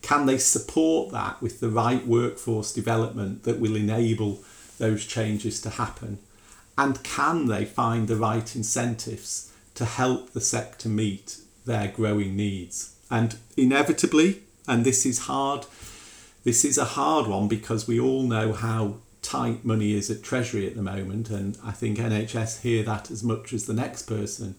Can 0.00 0.24
they 0.24 0.38
support 0.38 1.12
that 1.12 1.42
with 1.42 1.60
the 1.60 1.68
right 1.68 2.06
workforce 2.06 2.72
development 2.72 3.42
that 3.42 3.60
will 3.60 3.76
enable 3.76 4.42
those 4.78 5.04
changes 5.04 5.60
to 5.60 5.70
happen? 5.70 6.18
And 6.78 7.02
can 7.02 7.46
they 7.48 7.64
find 7.64 8.08
the 8.08 8.16
right 8.16 8.56
incentives 8.56 9.52
to 9.76 9.84
help 9.84 10.32
the 10.32 10.40
sector 10.40 10.88
meet 10.88 11.38
their 11.64 11.88
growing 11.88 12.36
needs. 12.36 12.96
And 13.10 13.36
inevitably, 13.56 14.42
and 14.66 14.84
this 14.84 15.06
is 15.06 15.20
hard, 15.20 15.66
this 16.44 16.64
is 16.64 16.78
a 16.78 16.84
hard 16.84 17.26
one 17.26 17.46
because 17.46 17.86
we 17.86 18.00
all 18.00 18.22
know 18.22 18.52
how 18.52 18.96
tight 19.22 19.64
money 19.64 19.92
is 19.92 20.10
at 20.10 20.22
Treasury 20.22 20.66
at 20.66 20.76
the 20.76 20.82
moment, 20.82 21.30
and 21.30 21.58
I 21.64 21.72
think 21.72 21.98
NHS 21.98 22.62
hear 22.62 22.82
that 22.84 23.10
as 23.10 23.22
much 23.22 23.52
as 23.52 23.66
the 23.66 23.74
next 23.74 24.02
person. 24.02 24.54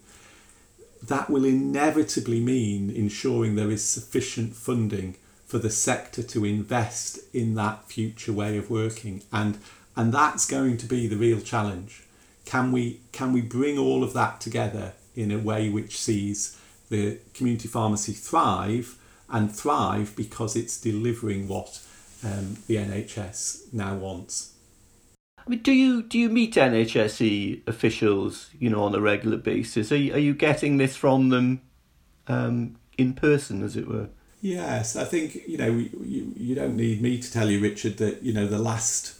That 1.01 1.29
will 1.29 1.45
inevitably 1.45 2.39
mean 2.39 2.89
ensuring 2.89 3.55
there 3.55 3.71
is 3.71 3.83
sufficient 3.83 4.55
funding 4.55 5.15
for 5.45 5.57
the 5.57 5.69
sector 5.69 6.21
to 6.21 6.43
invest 6.43 7.19
in 7.33 7.55
that 7.55 7.85
future 7.85 8.33
way 8.33 8.57
of 8.57 8.69
working, 8.69 9.23
and 9.31 9.57
and 9.95 10.13
that's 10.13 10.45
going 10.45 10.77
to 10.77 10.85
be 10.85 11.07
the 11.07 11.15
real 11.15 11.39
challenge. 11.39 12.03
Can 12.45 12.71
we 12.71 12.99
can 13.11 13.31
we 13.31 13.41
bring 13.41 13.77
all 13.77 14.03
of 14.03 14.13
that 14.13 14.41
together 14.41 14.93
in 15.17 15.31
a 15.31 15.39
way 15.39 15.69
which 15.69 15.99
sees 15.99 16.57
the 16.89 17.19
community 17.33 17.67
pharmacy 17.67 18.13
thrive 18.13 18.97
and 19.29 19.53
thrive 19.53 20.15
because 20.15 20.55
it's 20.55 20.79
delivering 20.79 21.47
what 21.47 21.81
um, 22.23 22.57
the 22.67 22.77
NHS 22.77 23.73
now 23.73 23.95
wants. 23.95 24.53
I 25.45 25.49
mean, 25.49 25.61
do 25.61 25.71
you 25.71 26.03
do 26.03 26.19
you 26.19 26.29
meet 26.29 26.55
NHSE 26.55 27.67
officials, 27.67 28.49
you 28.59 28.69
know, 28.69 28.83
on 28.83 28.93
a 28.95 29.01
regular 29.01 29.37
basis? 29.37 29.91
Are 29.91 29.97
you, 29.97 30.13
are 30.13 30.19
you 30.19 30.33
getting 30.33 30.77
this 30.77 30.95
from 30.95 31.29
them 31.29 31.61
um, 32.27 32.77
in 32.97 33.13
person, 33.13 33.63
as 33.63 33.77
it 33.77 33.87
were? 33.87 34.09
Yes, 34.41 34.95
I 34.95 35.05
think 35.05 35.47
you 35.47 35.57
know 35.57 35.67
you, 35.67 36.33
you 36.35 36.53
don't 36.53 36.75
need 36.75 37.01
me 37.01 37.19
to 37.21 37.31
tell 37.31 37.49
you, 37.49 37.61
Richard, 37.61 37.97
that 37.97 38.23
you 38.23 38.33
know 38.33 38.45
the 38.45 38.59
last 38.59 39.15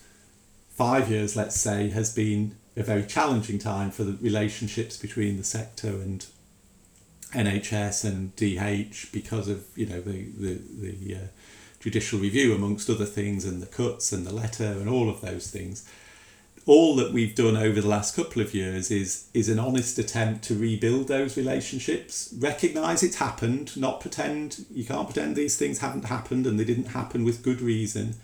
five 0.70 1.10
years, 1.10 1.36
let's 1.36 1.60
say, 1.60 1.90
has 1.90 2.14
been 2.14 2.56
a 2.78 2.84
very 2.84 3.04
challenging 3.04 3.58
time 3.58 3.90
for 3.92 4.04
the 4.04 4.18
relationships 4.22 4.98
between 4.98 5.38
the 5.38 5.44
sector 5.44 5.90
and 5.90 6.26
NHS 7.34 8.06
and 8.06 8.36
DH 8.36 9.12
because 9.12 9.48
of 9.48 9.66
you 9.76 9.88
know 9.88 10.00
the 10.00 10.30
the 10.38 10.62
the 10.80 11.16
uh, 11.16 11.28
judicial 11.80 12.20
review 12.20 12.54
amongst 12.54 12.90
other 12.90 13.06
things 13.06 13.46
and 13.46 13.62
the 13.62 13.68
cuts 13.68 14.12
and 14.12 14.26
the 14.26 14.34
letter 14.34 14.66
and 14.66 14.88
all 14.88 15.10
of 15.10 15.22
those 15.22 15.50
things. 15.50 15.90
All 16.66 16.98
that 16.98 17.14
we've 17.14 17.34
done 17.34 17.56
over 17.56 17.80
the 17.80 17.88
last 17.88 18.16
couple 18.16 18.42
of 18.42 18.54
years 18.54 18.92
is 18.92 19.28
is 19.34 19.50
an 19.50 19.58
honest 19.58 19.98
attempt 19.98 20.44
to 20.46 20.58
rebuild 20.58 21.08
those 21.08 21.36
relationships, 21.36 22.34
recognise 22.38 23.02
it's 23.04 23.18
happened, 23.18 23.76
not 23.76 24.02
pretend 24.02 24.66
you 24.72 24.86
can't 24.86 25.08
pretend 25.08 25.36
these 25.36 25.58
things 25.58 25.80
haven't 25.80 26.06
happened 26.06 26.46
and 26.46 26.60
they 26.60 26.66
didn't 26.66 26.90
happen 26.90 27.24
with 27.24 27.44
good 27.44 27.60
reason, 27.60 28.16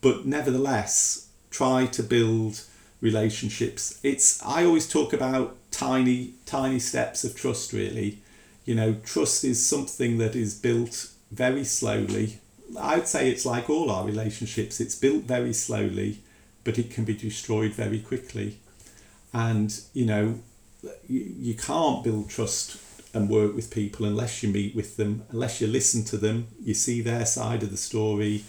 but 0.00 0.24
nevertheless 0.24 1.28
try 1.50 1.86
to 1.86 2.02
build 2.02 2.64
relationships. 3.00 3.98
It's 4.02 4.42
I 4.42 4.64
always 4.64 4.88
talk 4.88 5.12
about 5.12 5.56
tiny 5.70 6.34
tiny 6.46 6.78
steps 6.78 7.24
of 7.24 7.34
trust 7.34 7.72
really. 7.72 8.20
You 8.64 8.74
know, 8.74 8.94
trust 9.04 9.44
is 9.44 9.64
something 9.64 10.18
that 10.18 10.34
is 10.34 10.54
built 10.54 11.10
very 11.30 11.64
slowly. 11.64 12.38
I'd 12.80 13.06
say 13.06 13.28
it's 13.30 13.44
like 13.44 13.68
all 13.68 13.90
our 13.90 14.06
relationships. 14.06 14.80
It's 14.80 14.94
built 14.94 15.24
very 15.24 15.52
slowly, 15.52 16.20
but 16.64 16.78
it 16.78 16.90
can 16.90 17.04
be 17.04 17.14
destroyed 17.14 17.72
very 17.72 17.98
quickly. 17.98 18.58
And 19.32 19.78
you 19.92 20.06
know, 20.06 20.40
you, 21.06 21.34
you 21.38 21.54
can't 21.54 22.02
build 22.02 22.30
trust 22.30 22.80
and 23.14 23.28
work 23.28 23.54
with 23.54 23.70
people 23.70 24.06
unless 24.06 24.42
you 24.42 24.48
meet 24.48 24.74
with 24.74 24.96
them, 24.96 25.24
unless 25.30 25.60
you 25.60 25.66
listen 25.66 26.04
to 26.04 26.16
them, 26.16 26.48
you 26.60 26.74
see 26.74 27.00
their 27.00 27.26
side 27.26 27.62
of 27.62 27.70
the 27.70 27.76
story. 27.76 28.44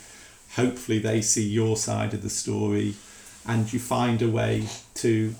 Hopefully, 0.55 0.99
they 0.99 1.21
see 1.21 1.47
your 1.47 1.75
side 1.75 2.13
of 2.13 2.23
the 2.23 2.29
story 2.29 2.95
and 3.47 3.71
you 3.71 3.79
find 3.79 4.21
a 4.21 4.29
way 4.29 4.67
to 4.95 5.34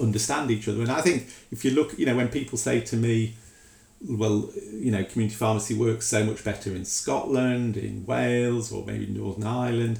understand 0.00 0.50
each 0.50 0.68
other. 0.68 0.82
And 0.82 0.90
I 0.90 1.00
think 1.00 1.28
if 1.50 1.64
you 1.64 1.70
look, 1.70 1.98
you 1.98 2.06
know, 2.06 2.16
when 2.16 2.28
people 2.28 2.58
say 2.58 2.80
to 2.80 2.96
me, 2.96 3.34
well, 4.06 4.50
you 4.72 4.90
know, 4.90 5.04
community 5.04 5.36
pharmacy 5.36 5.74
works 5.74 6.06
so 6.06 6.24
much 6.24 6.44
better 6.44 6.74
in 6.74 6.84
Scotland, 6.84 7.76
in 7.76 8.04
Wales, 8.04 8.70
or 8.70 8.84
maybe 8.84 9.06
Northern 9.06 9.46
Ireland, 9.46 9.98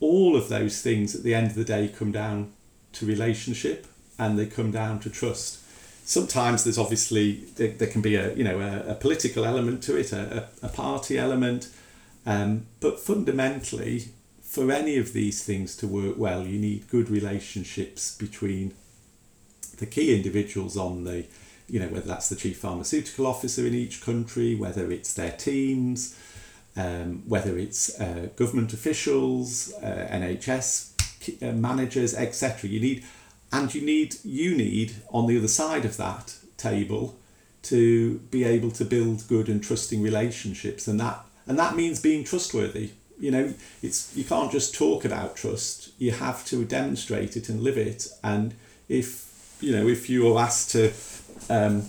all 0.00 0.36
of 0.36 0.48
those 0.48 0.82
things 0.82 1.14
at 1.14 1.22
the 1.22 1.34
end 1.34 1.48
of 1.48 1.54
the 1.54 1.64
day 1.64 1.88
come 1.88 2.10
down 2.10 2.52
to 2.92 3.06
relationship 3.06 3.86
and 4.18 4.38
they 4.38 4.46
come 4.46 4.70
down 4.70 4.98
to 5.00 5.10
trust. 5.10 5.58
Sometimes 6.04 6.64
there's 6.64 6.78
obviously 6.78 7.44
there, 7.56 7.68
there 7.68 7.88
can 7.88 8.00
be 8.00 8.16
a 8.16 8.34
you 8.34 8.42
know 8.42 8.58
a, 8.58 8.92
a 8.92 8.94
political 8.94 9.44
element 9.44 9.82
to 9.84 9.96
it, 9.96 10.12
a, 10.12 10.48
a, 10.62 10.68
party 10.68 11.16
element, 11.18 11.68
um, 12.26 12.66
but 12.80 12.98
fundamentally, 12.98 14.08
for 14.50 14.72
any 14.72 14.98
of 14.98 15.12
these 15.12 15.44
things 15.44 15.76
to 15.76 15.86
work 15.86 16.18
well, 16.18 16.44
you 16.44 16.58
need 16.58 16.88
good 16.88 17.08
relationships 17.08 18.16
between 18.16 18.74
the 19.78 19.86
key 19.86 20.12
individuals 20.12 20.76
on 20.76 21.04
the, 21.04 21.24
you 21.68 21.78
know, 21.78 21.86
whether 21.86 22.08
that's 22.08 22.28
the 22.28 22.34
chief 22.34 22.58
pharmaceutical 22.58 23.28
officer 23.28 23.64
in 23.64 23.74
each 23.74 24.00
country, 24.00 24.56
whether 24.56 24.90
it's 24.90 25.14
their 25.14 25.30
teams, 25.30 26.18
um, 26.76 27.22
whether 27.28 27.56
it's 27.56 28.00
uh, 28.00 28.28
government 28.34 28.72
officials, 28.72 29.72
uh, 29.84 30.08
NHS 30.10 31.48
uh, 31.48 31.52
managers, 31.52 32.12
etc. 32.12 32.68
You 32.68 32.80
need, 32.80 33.04
and 33.52 33.72
you 33.72 33.82
need, 33.82 34.16
you 34.24 34.56
need 34.56 34.96
on 35.10 35.28
the 35.28 35.38
other 35.38 35.46
side 35.46 35.84
of 35.84 35.96
that 35.98 36.34
table 36.56 37.16
to 37.62 38.18
be 38.32 38.42
able 38.42 38.72
to 38.72 38.84
build 38.84 39.28
good 39.28 39.48
and 39.48 39.62
trusting 39.62 40.02
relationships, 40.02 40.88
and 40.88 40.98
that 40.98 41.24
and 41.46 41.56
that 41.56 41.76
means 41.76 42.00
being 42.00 42.24
trustworthy. 42.24 42.90
You 43.20 43.30
know, 43.30 43.54
it's 43.82 44.16
you 44.16 44.24
can't 44.24 44.50
just 44.50 44.74
talk 44.74 45.04
about 45.04 45.36
trust. 45.36 45.90
You 45.98 46.12
have 46.12 46.44
to 46.46 46.64
demonstrate 46.64 47.36
it 47.36 47.48
and 47.48 47.62
live 47.62 47.78
it. 47.78 48.08
And 48.24 48.54
if 48.88 49.56
you 49.60 49.72
know, 49.72 49.86
if 49.86 50.08
you 50.08 50.34
are 50.34 50.42
asked 50.42 50.70
to, 50.72 50.92
um, 51.48 51.88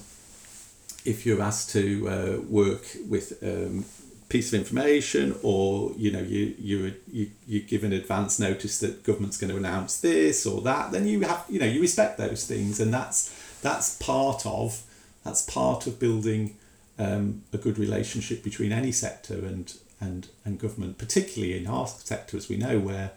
if 1.06 1.26
you're 1.26 1.42
asked 1.42 1.72
to 1.72 2.10
uh, 2.10 2.42
work 2.42 2.84
with 3.08 3.42
um, 3.42 3.86
piece 4.30 4.54
of 4.54 4.60
information, 4.60 5.36
or 5.42 5.92
you 5.98 6.12
know, 6.12 6.22
you 6.22 6.56
you 6.60 6.94
you 7.12 7.32
you 7.48 7.62
give 7.62 7.84
an 7.84 7.94
advance 7.94 8.40
notice 8.40 8.80
that 8.80 9.04
government's 9.04 9.38
going 9.38 9.52
to 9.52 9.58
announce 9.58 10.00
this 10.00 10.46
or 10.46 10.62
that, 10.62 10.92
then 10.92 11.08
you 11.08 11.22
have 11.22 11.46
you 11.50 11.60
know 11.60 11.66
you 11.66 11.82
respect 11.82 12.18
those 12.18 12.46
things, 12.46 12.80
and 12.80 12.94
that's 12.94 13.34
that's 13.62 13.98
part 13.98 14.46
of 14.46 14.84
that's 15.24 15.42
part 15.44 15.88
of 15.88 16.00
building 16.00 16.58
um, 16.98 17.44
a 17.54 17.58
good 17.58 17.78
relationship 17.78 18.44
between 18.44 18.72
any 18.72 18.92
sector 18.92 19.46
and 19.46 19.74
and 20.02 20.28
and 20.44 20.60
government, 20.60 20.98
particularly 20.98 21.58
in 21.58 21.68
our 21.68 21.88
sector, 21.88 22.36
as 22.36 22.50
we 22.50 22.58
know, 22.58 22.80
where 22.80 23.12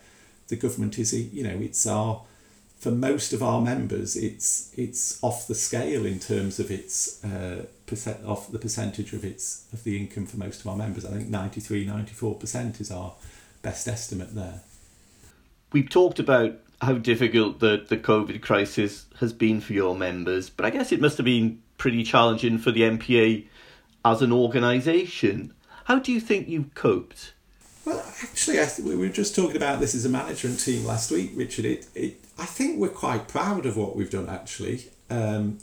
the 0.49 0.57
government 0.57 0.99
is 0.99 1.13
you 1.13 1.43
know 1.43 1.59
it's 1.59 1.87
our 1.87 2.23
for 2.85 2.91
most 2.91 3.33
of 3.33 3.43
our 3.43 3.63
members, 3.63 4.15
it's 4.15 4.71
it's 4.77 5.19
off 5.23 5.47
the 5.47 5.55
scale 5.55 6.05
in 6.05 6.19
terms 6.19 6.61
of 6.61 6.71
its 6.71 7.25
uh, 7.25 7.65
percent 7.87 8.23
off 8.27 8.53
the 8.53 8.59
percentage 8.59 9.15
of 9.15 9.25
its 9.25 9.65
of 9.73 9.85
the 9.85 9.97
income 9.97 10.27
for 10.27 10.37
most 10.37 10.61
of 10.61 10.67
our 10.67 10.77
members. 10.77 11.07
I 11.07 11.13
think 11.13 11.31
93, 11.31 11.87
94 11.87 12.35
percent 12.35 12.81
is 12.83 12.91
our 12.91 13.15
best 13.63 13.89
estimate 13.89 14.35
there. 14.35 14.61
We've 15.73 15.89
talked 15.89 16.19
about 16.19 16.57
how 16.83 16.95
difficult 16.95 17.61
the, 17.61 17.87
the 17.89 17.97
COVID 17.97 18.43
crisis 18.43 19.07
has 19.19 19.33
been 19.33 19.63
for 19.63 19.73
your 19.73 19.97
members, 19.97 20.51
but 20.51 20.67
I 20.67 20.71
guess 20.71 20.93
it 20.93 21.01
must 21.01 21.17
have 21.17 21.25
been 21.25 21.63
pretty 21.79 22.05
challenging 22.05 22.59
for 22.59 22.71
the 22.71 22.83
NPA 22.83 23.47
as 24.05 24.21
an 24.21 24.31
organisation. 24.31 25.54
How 25.85 25.99
do 25.99 26.13
you 26.13 26.21
think 26.21 26.49
you've 26.49 26.75
coped? 26.75 27.33
Well, 27.85 28.05
actually, 28.23 28.61
I 28.61 28.65
th- 28.65 28.87
we 28.87 28.97
were 28.97 29.09
just 29.09 29.37
talking 29.37 29.57
about 29.57 29.81
this 29.81 29.95
as 29.95 30.05
a 30.05 30.09
management 30.09 30.59
team 30.61 30.85
last 30.85 31.11
week, 31.11 31.33
Richard. 31.35 31.67
It, 31.67 31.87
it 31.95 32.25
I 32.39 32.47
think 32.47 32.79
we're 32.79 32.89
quite 32.89 33.29
proud 33.29 33.67
of 33.67 33.77
what 33.77 33.95
we've 33.95 34.11
done. 34.11 34.29
Actually, 34.29 34.87
um, 35.11 35.59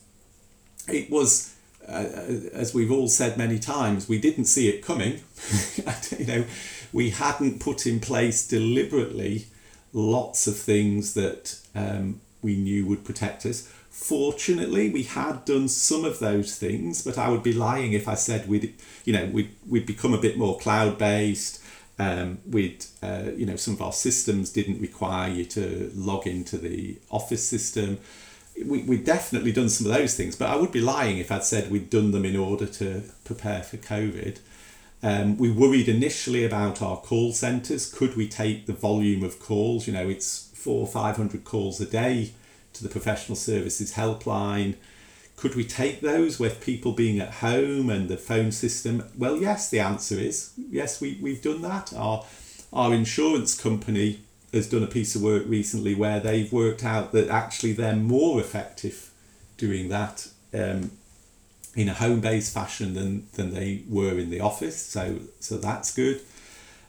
it 0.87 1.09
was. 1.09 1.55
Uh, 1.87 2.05
as 2.53 2.75
we've 2.75 2.91
all 2.91 3.07
said 3.07 3.37
many 3.37 3.57
times, 3.57 4.07
we 4.07 4.19
didn't 4.19 4.45
see 4.45 4.69
it 4.69 4.85
coming. 4.85 5.21
you 6.17 6.25
know, 6.25 6.45
we 6.93 7.09
hadn't 7.09 7.59
put 7.59 7.87
in 7.87 7.99
place 7.99 8.47
deliberately 8.47 9.47
lots 9.91 10.45
of 10.45 10.55
things 10.55 11.15
that 11.15 11.59
um, 11.73 12.21
we 12.43 12.55
knew 12.55 12.85
would 12.85 13.03
protect 13.03 13.47
us. 13.47 13.67
Fortunately, 13.91 14.89
we 14.89 15.03
had 15.03 15.43
done 15.43 15.67
some 15.67 16.05
of 16.05 16.19
those 16.19 16.57
things, 16.57 17.03
but 17.03 17.17
I 17.17 17.27
would 17.27 17.43
be 17.43 17.51
lying 17.51 17.91
if 17.91 18.07
I 18.07 18.15
said 18.15 18.47
we'd, 18.47 18.73
you 19.03 19.11
know, 19.11 19.25
we'd, 19.25 19.53
we'd 19.67 19.85
become 19.85 20.13
a 20.13 20.17
bit 20.17 20.37
more 20.37 20.57
cloud 20.57 20.97
based. 20.97 21.61
Um, 21.99 22.39
we'd, 22.49 22.85
uh, 23.03 23.31
you 23.35 23.45
know, 23.45 23.57
some 23.57 23.73
of 23.73 23.81
our 23.81 23.91
systems 23.91 24.49
didn't 24.49 24.79
require 24.79 25.29
you 25.29 25.43
to 25.43 25.91
log 25.93 26.25
into 26.25 26.57
the 26.57 26.99
office 27.11 27.45
system. 27.45 27.99
We, 28.65 28.83
we'd 28.83 29.03
definitely 29.03 29.51
done 29.51 29.67
some 29.67 29.87
of 29.87 29.93
those 29.93 30.15
things, 30.15 30.37
but 30.37 30.49
I 30.49 30.55
would 30.55 30.71
be 30.71 30.79
lying 30.79 31.17
if 31.17 31.29
I'd 31.29 31.43
said 31.43 31.69
we'd 31.69 31.89
done 31.89 32.11
them 32.11 32.23
in 32.23 32.37
order 32.37 32.67
to 32.67 33.03
prepare 33.25 33.61
for 33.61 33.75
COVID. 33.75 34.39
Um, 35.03 35.37
we 35.37 35.51
worried 35.51 35.89
initially 35.89 36.45
about 36.45 36.81
our 36.81 36.95
call 36.95 37.33
centres. 37.33 37.93
Could 37.93 38.15
we 38.15 38.29
take 38.29 38.67
the 38.67 38.73
volume 38.73 39.21
of 39.21 39.39
calls? 39.39 39.85
You 39.85 39.91
know, 39.93 40.07
it's 40.07 40.49
four 40.53 40.79
or 40.79 40.87
500 40.87 41.43
calls 41.43 41.81
a 41.81 41.85
day 41.85 42.31
to 42.73 42.83
the 42.83 42.89
professional 42.89 43.35
services 43.35 43.93
helpline. 43.93 44.75
Could 45.35 45.55
we 45.55 45.63
take 45.63 46.01
those 46.01 46.39
with 46.39 46.63
people 46.63 46.91
being 46.91 47.19
at 47.19 47.35
home 47.35 47.89
and 47.89 48.09
the 48.09 48.17
phone 48.17 48.51
system? 48.51 49.03
Well, 49.17 49.37
yes, 49.37 49.69
the 49.69 49.79
answer 49.79 50.15
is 50.15 50.53
yes, 50.57 51.01
we, 51.01 51.17
we've 51.21 51.41
done 51.41 51.61
that. 51.63 51.93
Our, 51.93 52.25
our 52.71 52.93
insurance 52.93 53.59
company 53.59 54.21
has 54.53 54.69
done 54.69 54.83
a 54.83 54.87
piece 54.87 55.15
of 55.15 55.21
work 55.21 55.43
recently 55.47 55.95
where 55.95 56.19
they've 56.19 56.51
worked 56.51 56.83
out 56.83 57.11
that 57.13 57.29
actually 57.29 57.73
they're 57.73 57.95
more 57.95 58.39
effective 58.39 59.11
doing 59.57 59.89
that 59.89 60.27
um, 60.53 60.91
in 61.75 61.87
a 61.87 61.93
home 61.93 62.19
based 62.19 62.53
fashion 62.53 62.93
than, 62.93 63.27
than 63.33 63.53
they 63.53 63.83
were 63.87 64.17
in 64.19 64.29
the 64.29 64.41
office. 64.41 64.77
So, 64.77 65.19
so 65.39 65.57
that's 65.57 65.93
good. 65.93 66.21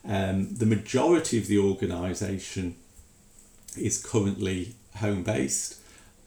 Um, 0.05 0.57
the 0.57 0.67
majority 0.67 1.39
of 1.39 1.47
the 1.47 1.59
organisation 1.59 2.77
is 3.77 4.05
currently 4.05 4.75
home 4.97 5.23
based. 5.23 5.79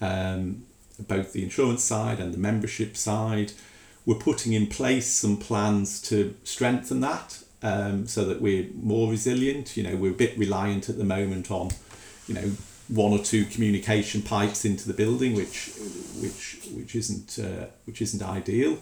Um, 0.02 0.66
both 1.00 1.34
the 1.34 1.44
insurance 1.44 1.84
side 1.84 2.20
and 2.20 2.34
the 2.34 2.38
membership 2.38 2.96
side. 2.96 3.54
We're 4.06 4.16
putting 4.16 4.54
in 4.54 4.68
place 4.68 5.08
some 5.08 5.38
plans 5.38 6.02
to 6.04 6.36
strengthen 6.44 7.02
that 7.02 7.44
um, 7.64 8.08
so 8.08 8.24
that 8.26 8.42
we're 8.42 8.68
more 8.76 9.10
resilient. 9.10 9.76
You 9.76 9.84
know, 9.84 9.96
we're 9.96 10.12
a 10.12 10.16
bit 10.16 10.38
reliant 10.38 10.90
at 10.90 10.98
the 10.98 11.04
moment 11.04 11.50
on, 11.50 11.72
you 12.28 12.36
know, 12.36 12.52
one 12.88 13.12
or 13.12 13.20
two 13.20 13.46
communication 13.46 14.22
pipes 14.22 14.64
into 14.64 14.88
the 14.88 14.94
building, 14.94 15.34
which 15.34 15.72
which 16.22 16.60
which 16.74 16.96
isn't 16.96 17.40
uh, 17.40 17.66
which 17.86 18.02
isn't 18.02 18.22
ideal. 18.22 18.78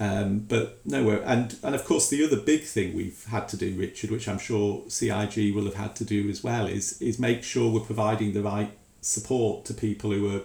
Um, 0.00 0.46
but 0.48 0.80
nowhere, 0.84 1.22
and 1.24 1.56
and 1.62 1.74
of 1.74 1.84
course 1.84 2.08
the 2.08 2.24
other 2.24 2.38
big 2.38 2.62
thing 2.62 2.96
we've 2.96 3.24
had 3.26 3.48
to 3.50 3.56
do, 3.56 3.76
Richard, 3.78 4.10
which 4.10 4.26
I'm 4.28 4.38
sure 4.38 4.82
CIG 4.88 5.54
will 5.54 5.66
have 5.66 5.74
had 5.74 5.94
to 5.96 6.04
do 6.04 6.28
as 6.28 6.42
well, 6.42 6.66
is 6.66 7.00
is 7.00 7.20
make 7.20 7.44
sure 7.44 7.70
we're 7.70 7.80
providing 7.80 8.32
the 8.32 8.42
right 8.42 8.72
support 9.00 9.64
to 9.66 9.74
people 9.74 10.10
who 10.10 10.36
are 10.36 10.42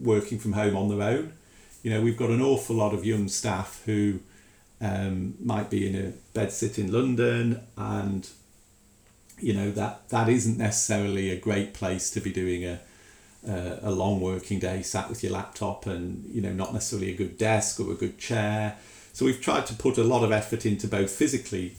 working 0.00 0.38
from 0.38 0.52
home 0.52 0.76
on 0.76 0.88
their 0.88 1.06
own. 1.06 1.32
You 1.82 1.90
know, 1.90 2.00
we've 2.00 2.16
got 2.16 2.30
an 2.30 2.40
awful 2.40 2.76
lot 2.76 2.94
of 2.94 3.04
young 3.04 3.28
staff 3.28 3.82
who 3.84 4.20
um, 4.80 5.34
might 5.42 5.70
be 5.70 5.88
in 5.88 6.06
a 6.06 6.12
bed 6.32 6.52
sit 6.52 6.78
in 6.78 6.90
London, 6.90 7.60
and 7.76 8.28
you 9.38 9.52
know 9.52 9.70
that 9.72 10.08
that 10.08 10.28
isn't 10.28 10.58
necessarily 10.58 11.30
a 11.30 11.36
great 11.36 11.74
place 11.74 12.10
to 12.10 12.20
be 12.20 12.32
doing 12.32 12.64
a 12.64 12.80
a, 13.46 13.78
a 13.82 13.90
long 13.90 14.20
working 14.20 14.58
day 14.58 14.82
sat 14.82 15.08
with 15.08 15.22
your 15.22 15.32
laptop 15.32 15.86
and 15.86 16.24
you 16.26 16.40
know 16.40 16.52
not 16.52 16.72
necessarily 16.72 17.12
a 17.12 17.16
good 17.16 17.38
desk 17.38 17.80
or 17.80 17.92
a 17.92 17.94
good 17.94 18.18
chair. 18.18 18.76
So 19.12 19.24
we've 19.24 19.40
tried 19.40 19.66
to 19.66 19.74
put 19.74 19.96
a 19.96 20.02
lot 20.02 20.24
of 20.24 20.32
effort 20.32 20.66
into 20.66 20.88
both 20.88 21.10
physically 21.10 21.76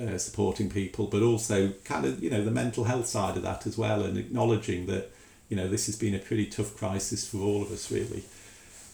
uh, 0.00 0.16
supporting 0.16 0.70
people, 0.70 1.06
but 1.06 1.22
also 1.22 1.72
kind 1.84 2.04
of 2.04 2.22
you 2.22 2.30
know 2.30 2.44
the 2.44 2.50
mental 2.50 2.84
health 2.84 3.06
side 3.06 3.36
of 3.36 3.42
that 3.42 3.66
as 3.66 3.76
well, 3.76 4.02
and 4.02 4.16
acknowledging 4.16 4.86
that 4.86 5.10
you 5.48 5.56
know 5.56 5.68
this 5.68 5.86
has 5.86 5.96
been 5.96 6.14
a 6.14 6.18
pretty 6.18 6.46
tough 6.46 6.76
crisis 6.76 7.28
for 7.28 7.38
all 7.38 7.62
of 7.62 7.70
us 7.70 7.90
really. 7.90 8.24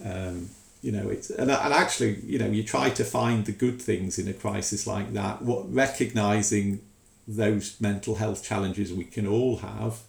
Um, 0.04 0.50
you 0.82 0.90
know 0.90 1.08
it's 1.08 1.30
and, 1.30 1.50
and 1.50 1.72
actually 1.72 2.20
you 2.26 2.38
know 2.38 2.46
you 2.46 2.64
try 2.64 2.90
to 2.90 3.04
find 3.04 3.46
the 3.46 3.52
good 3.52 3.80
things 3.80 4.18
in 4.18 4.26
a 4.26 4.32
crisis 4.32 4.86
like 4.86 5.12
that 5.12 5.40
what 5.40 5.72
recognizing 5.72 6.80
those 7.26 7.80
mental 7.80 8.16
health 8.16 8.42
challenges 8.42 8.92
we 8.92 9.04
can 9.04 9.26
all 9.26 9.58
have 9.58 10.00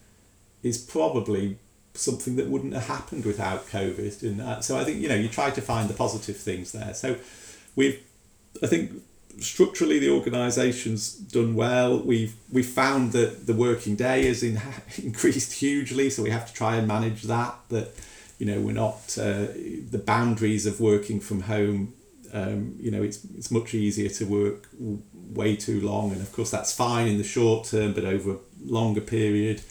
is 0.64 0.80
probably 0.80 1.60
something 1.94 2.36
that 2.38 2.48
wouldn't 2.48 2.74
have 2.74 2.88
happened 2.88 3.24
without 3.24 3.68
covid. 3.68 4.24
And 4.24 4.42
uh, 4.42 4.62
so 4.62 4.78
i 4.78 4.84
think 4.84 5.00
you 5.00 5.08
know 5.08 5.16
you 5.16 5.30
try 5.30 5.52
to 5.52 5.62
find 5.62 5.88
the 5.88 5.94
positive 5.94 6.38
things 6.38 6.72
there. 6.72 6.94
So 6.96 7.18
we've 7.76 8.02
i 8.64 8.68
think 8.68 9.04
structurally 9.40 10.00
the 10.00 10.10
organisation's 10.10 11.14
done 11.14 11.56
well. 11.56 12.00
We've 12.00 12.36
we 12.52 12.64
found 12.64 13.12
that 13.14 13.48
the 13.48 13.54
working 13.54 13.96
day 13.96 14.26
has 14.28 14.44
in, 14.44 14.62
increased 15.04 15.54
hugely, 15.54 16.10
so 16.10 16.24
we 16.24 16.30
have 16.30 16.48
to 16.48 16.54
try 16.54 16.76
and 16.76 16.88
manage 16.88 17.24
that. 17.24 17.56
That 17.70 17.90
you 18.40 18.46
know 18.46 18.62
we're 18.62 18.74
not 18.74 19.18
uh, 19.20 19.48
the 19.90 20.02
boundaries 20.06 20.66
of 20.66 20.80
working 20.80 21.20
from 21.20 21.42
home. 21.42 21.94
Um, 22.34 22.76
you 22.80 22.92
know 22.92 23.04
it's 23.04 23.24
it's 23.38 23.52
much 23.52 23.74
easier 23.74 24.10
to 24.10 24.26
work 24.26 24.70
way 25.34 25.56
too 25.56 25.82
long, 25.82 26.12
and 26.12 26.22
of 26.22 26.32
course 26.32 26.52
that's 26.52 26.74
fine 26.74 27.08
in 27.08 27.18
the 27.18 27.24
short 27.24 27.68
term, 27.68 27.94
but 27.94 28.06
over 28.06 28.34
a 28.34 28.38
longer 28.64 29.02
period, 29.02 29.62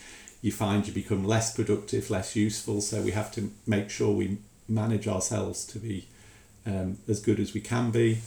you 0.41 0.53
find 0.53 0.87
you 0.87 0.93
become 0.93 1.25
less 1.25 1.55
productive, 1.55 2.11
less 2.11 2.37
useful. 2.37 2.81
So 2.81 3.03
we 3.03 3.13
have 3.13 3.33
to 3.33 3.51
make 3.67 3.91
sure 3.91 4.13
we 4.13 4.39
manage 4.69 5.09
ourselves 5.09 5.65
to 5.67 5.79
be 5.79 6.09
um, 6.67 6.99
as 7.09 7.21
good 7.21 7.41
as 7.41 7.55
we 7.55 7.61
can 7.61 7.91
be. 7.91 8.21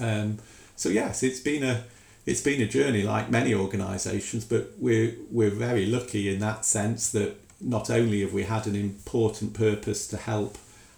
Um, 0.00 0.38
so 0.76 0.88
yes, 0.88 1.22
it's 1.22 1.40
been 1.40 1.62
a 1.62 1.84
it's 2.26 2.42
been 2.42 2.60
a 2.60 2.66
journey 2.66 3.02
like 3.02 3.30
many 3.30 3.54
organisations, 3.54 4.44
but 4.44 4.72
we're 4.78 5.14
we're 5.30 5.50
very 5.50 5.86
lucky 5.86 6.32
in 6.32 6.40
that 6.40 6.64
sense 6.64 7.10
that 7.12 7.36
not 7.60 7.90
only 7.90 8.20
have 8.22 8.32
we 8.32 8.44
had 8.44 8.66
an 8.66 8.74
important 8.74 9.54
purpose 9.54 10.06
to 10.08 10.16
help 10.16 10.56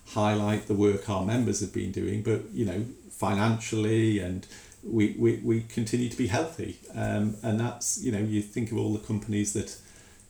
highlight 0.09 0.69
the 0.69 0.75
work 0.75 1.09
our 1.09 1.25
members 1.25 1.61
have 1.61 1.73
been 1.73 1.93
doing, 1.93 2.23
but 2.23 2.43
you 2.53 2.65
know 2.65 2.85
financially 3.11 4.19
and 4.19 4.47
we, 4.83 5.15
we, 5.19 5.37
we 5.45 5.63
continue 5.63 6.09
to 6.09 6.17
be 6.17 6.27
healthy. 6.27 6.79
Um, 6.95 7.37
and 7.43 7.59
that's, 7.61 8.03
you 8.03 8.13
know, 8.13 8.19
you 8.19 8.43
think 8.43 8.73
of 8.73 8.79
all 8.79 8.93
the 8.93 8.99
companies 8.99 9.53
that 9.53 9.77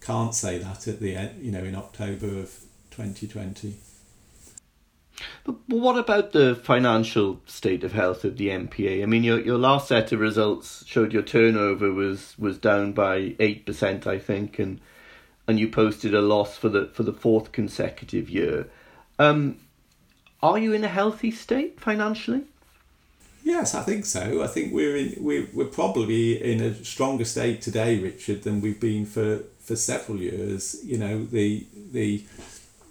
can't 0.00 0.34
say 0.34 0.58
that 0.58 0.86
at 0.88 1.00
the 1.00 1.16
end, 1.16 1.42
you 1.42 1.50
know, 1.50 1.64
in 1.64 1.74
October 1.74 2.26
of 2.26 2.50
2020. 2.90 3.74
But 5.44 5.56
what 5.66 5.98
about 5.98 6.32
the 6.32 6.54
financial 6.54 7.40
state 7.46 7.84
of 7.84 7.92
health 7.92 8.24
of 8.24 8.36
the 8.36 8.48
NPA? 8.48 9.02
I 9.02 9.06
mean, 9.06 9.24
your 9.24 9.40
your 9.40 9.58
last 9.58 9.88
set 9.88 10.12
of 10.12 10.20
results 10.20 10.84
showed 10.86 11.12
your 11.12 11.22
turnover 11.22 11.92
was 11.92 12.34
was 12.38 12.58
down 12.58 12.92
by 12.92 13.34
eight 13.38 13.66
percent, 13.66 14.06
I 14.06 14.18
think, 14.18 14.58
and 14.58 14.80
and 15.46 15.58
you 15.58 15.68
posted 15.68 16.14
a 16.14 16.20
loss 16.22 16.56
for 16.56 16.68
the 16.68 16.86
for 16.86 17.02
the 17.02 17.12
fourth 17.12 17.52
consecutive 17.52 18.30
year. 18.30 18.68
Um, 19.18 19.58
are 20.42 20.58
you 20.58 20.72
in 20.72 20.82
a 20.82 20.88
healthy 20.88 21.30
state 21.30 21.78
financially? 21.78 22.44
Yes, 23.44 23.74
I 23.74 23.82
think 23.82 24.04
so. 24.04 24.42
I 24.42 24.46
think 24.46 24.72
we're 24.72 24.96
in 24.96 25.14
we're, 25.18 25.48
we're 25.52 25.64
probably 25.64 26.40
in 26.42 26.60
a 26.60 26.84
stronger 26.84 27.24
state 27.24 27.60
today, 27.60 27.98
Richard, 27.98 28.42
than 28.44 28.60
we've 28.60 28.80
been 28.80 29.04
for, 29.04 29.40
for 29.58 29.74
several 29.74 30.18
years. 30.18 30.76
You 30.84 30.98
know, 30.98 31.24
the 31.24 31.66
the 31.74 32.24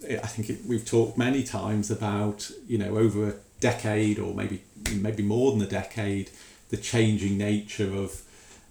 I 0.03 0.27
think 0.27 0.49
it, 0.49 0.59
we've 0.65 0.85
talked 0.85 1.17
many 1.17 1.43
times 1.43 1.91
about 1.91 2.49
you 2.67 2.77
know 2.77 2.97
over 2.97 3.29
a 3.29 3.33
decade 3.59 4.19
or 4.19 4.33
maybe 4.33 4.63
maybe 4.95 5.23
more 5.23 5.51
than 5.51 5.61
a 5.61 5.67
decade, 5.67 6.31
the 6.69 6.77
changing 6.77 7.37
nature 7.37 7.93
of 7.93 8.21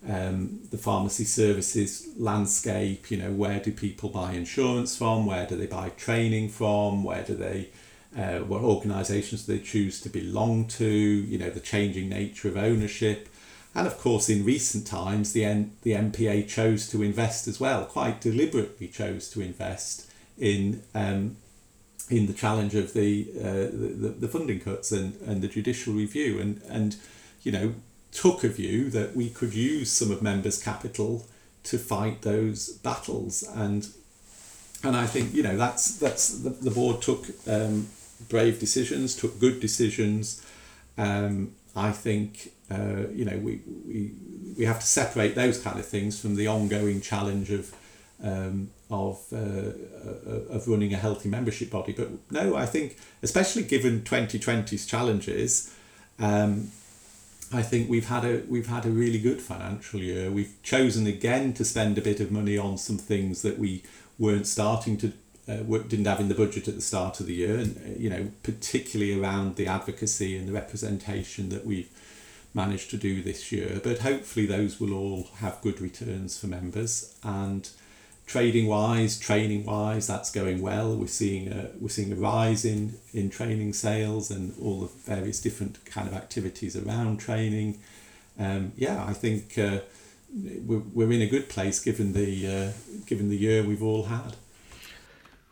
um, 0.08 0.60
the 0.70 0.78
pharmacy 0.78 1.24
services 1.24 2.08
landscape. 2.16 3.10
You 3.10 3.18
know, 3.18 3.32
where 3.32 3.60
do 3.60 3.72
people 3.72 4.08
buy 4.08 4.32
insurance 4.32 4.96
from? 4.96 5.26
Where 5.26 5.46
do 5.46 5.56
they 5.56 5.66
buy 5.66 5.90
training 5.90 6.48
from? 6.48 7.04
Where 7.04 7.22
do 7.22 7.34
they 7.34 7.70
uh, 8.16 8.38
what 8.38 8.62
organisations 8.62 9.46
do 9.46 9.56
they 9.56 9.62
choose 9.62 10.00
to 10.00 10.08
belong 10.08 10.66
to, 10.66 10.86
you 10.86 11.38
know, 11.38 11.50
the 11.50 11.60
changing 11.60 12.08
nature 12.08 12.48
of 12.48 12.56
ownership. 12.56 13.28
And 13.74 13.86
of 13.86 13.98
course, 13.98 14.28
in 14.28 14.44
recent 14.44 14.86
times, 14.86 15.32
the, 15.32 15.44
N- 15.44 15.76
the 15.82 15.92
NPA 15.92 16.48
chose 16.48 16.88
to 16.90 17.02
invest 17.02 17.46
as 17.46 17.60
well, 17.60 17.84
quite 17.84 18.20
deliberately 18.20 18.88
chose 18.88 19.28
to 19.30 19.40
invest 19.40 20.09
in, 20.40 20.82
um, 20.94 21.36
in 22.08 22.26
the 22.26 22.32
challenge 22.32 22.74
of 22.74 22.92
the, 22.92 23.28
uh, 23.38 23.70
the, 23.70 24.14
the 24.18 24.28
funding 24.28 24.58
cuts 24.58 24.90
and, 24.90 25.14
and 25.20 25.42
the 25.42 25.48
judicial 25.48 25.94
review. 25.94 26.40
And, 26.40 26.60
and, 26.68 26.96
you 27.42 27.52
know, 27.52 27.74
took 28.12 28.42
a 28.42 28.48
view 28.48 28.90
that 28.90 29.14
we 29.14 29.30
could 29.30 29.54
use 29.54 29.92
some 29.92 30.10
of 30.10 30.20
members' 30.20 30.60
capital 30.60 31.26
to 31.62 31.78
fight 31.78 32.22
those 32.22 32.70
battles. 32.70 33.44
And 33.54 33.86
and 34.82 34.96
I 34.96 35.06
think 35.06 35.34
you 35.34 35.42
know 35.42 35.56
that's 35.56 35.98
that's 35.98 36.38
the, 36.38 36.50
the 36.50 36.70
board 36.70 37.02
took 37.02 37.26
um, 37.46 37.88
brave 38.28 38.58
decisions, 38.58 39.14
took 39.14 39.38
good 39.38 39.60
decisions. 39.60 40.44
Um, 40.96 41.52
I 41.76 41.92
think 41.92 42.52
uh, 42.70 43.08
you 43.12 43.24
know 43.24 43.36
we, 43.38 43.60
we 43.86 44.12
we 44.58 44.64
have 44.64 44.80
to 44.80 44.86
separate 44.86 45.34
those 45.34 45.60
kind 45.60 45.78
of 45.78 45.86
things 45.86 46.20
from 46.20 46.36
the 46.36 46.46
ongoing 46.46 47.00
challenge 47.00 47.50
of 47.50 47.74
um, 48.22 48.70
of 48.90 49.24
uh, 49.32 49.36
uh 49.36 50.54
of 50.56 50.66
running 50.68 50.92
a 50.92 50.96
healthy 50.96 51.28
membership 51.28 51.70
body. 51.70 51.92
But 51.92 52.08
no, 52.30 52.56
I 52.56 52.66
think 52.66 52.96
especially 53.22 53.62
given 53.62 54.02
2020's 54.02 54.86
challenges. 54.86 55.74
Um, 56.18 56.70
I 57.52 57.62
think 57.62 57.90
we've 57.90 58.06
had 58.06 58.24
a 58.24 58.42
we've 58.48 58.68
had 58.68 58.86
a 58.86 58.90
really 58.90 59.18
good 59.18 59.40
financial 59.40 60.00
year. 60.00 60.30
We've 60.30 60.54
chosen 60.62 61.06
again 61.06 61.52
to 61.54 61.64
spend 61.64 61.98
a 61.98 62.00
bit 62.00 62.20
of 62.20 62.30
money 62.30 62.56
on 62.56 62.78
some 62.78 62.98
things 62.98 63.42
that 63.42 63.58
we 63.58 63.82
weren't 64.18 64.46
starting 64.46 64.96
to 64.98 65.12
uh, 65.48 65.62
didn't 65.88 66.04
have 66.04 66.20
in 66.20 66.28
the 66.28 66.34
budget 66.34 66.68
at 66.68 66.76
the 66.76 66.80
start 66.80 67.18
of 67.18 67.26
the 67.26 67.34
year, 67.34 67.58
and 67.58 67.76
uh, 67.76 67.98
you 67.98 68.08
know 68.08 68.30
particularly 68.42 69.20
around 69.20 69.56
the 69.56 69.66
advocacy 69.66 70.36
and 70.36 70.48
the 70.48 70.52
representation 70.52 71.48
that 71.48 71.66
we've 71.66 71.88
managed 72.54 72.90
to 72.90 72.96
do 72.96 73.22
this 73.22 73.50
year. 73.50 73.80
But 73.82 74.00
hopefully 74.00 74.46
those 74.46 74.78
will 74.80 74.94
all 74.94 75.28
have 75.36 75.60
good 75.60 75.80
returns 75.80 76.38
for 76.38 76.46
members 76.46 77.16
and 77.24 77.68
trading 78.30 78.68
wise, 78.68 79.18
training 79.18 79.64
wise, 79.64 80.06
that's 80.06 80.30
going 80.30 80.62
well. 80.62 80.94
We're 80.94 81.08
seeing 81.08 81.52
a 81.52 81.70
we're 81.80 81.88
seeing 81.88 82.12
a 82.12 82.16
rise 82.16 82.64
in 82.64 82.94
in 83.12 83.28
training 83.28 83.72
sales 83.72 84.30
and 84.30 84.54
all 84.62 84.82
the 84.82 84.86
various 84.86 85.40
different 85.40 85.84
kind 85.84 86.06
of 86.06 86.14
activities 86.14 86.76
around 86.76 87.18
training. 87.18 87.78
Um, 88.38 88.72
yeah, 88.76 89.04
I 89.04 89.12
think. 89.12 89.58
Uh, 89.58 89.80
we're, 90.64 90.78
we're 90.94 91.10
in 91.10 91.22
a 91.22 91.26
good 91.26 91.48
place 91.48 91.80
given 91.80 92.12
the 92.12 92.46
uh, 92.46 92.72
given 93.04 93.30
the 93.30 93.36
year 93.36 93.64
we've 93.64 93.82
all 93.82 94.04
had. 94.04 94.36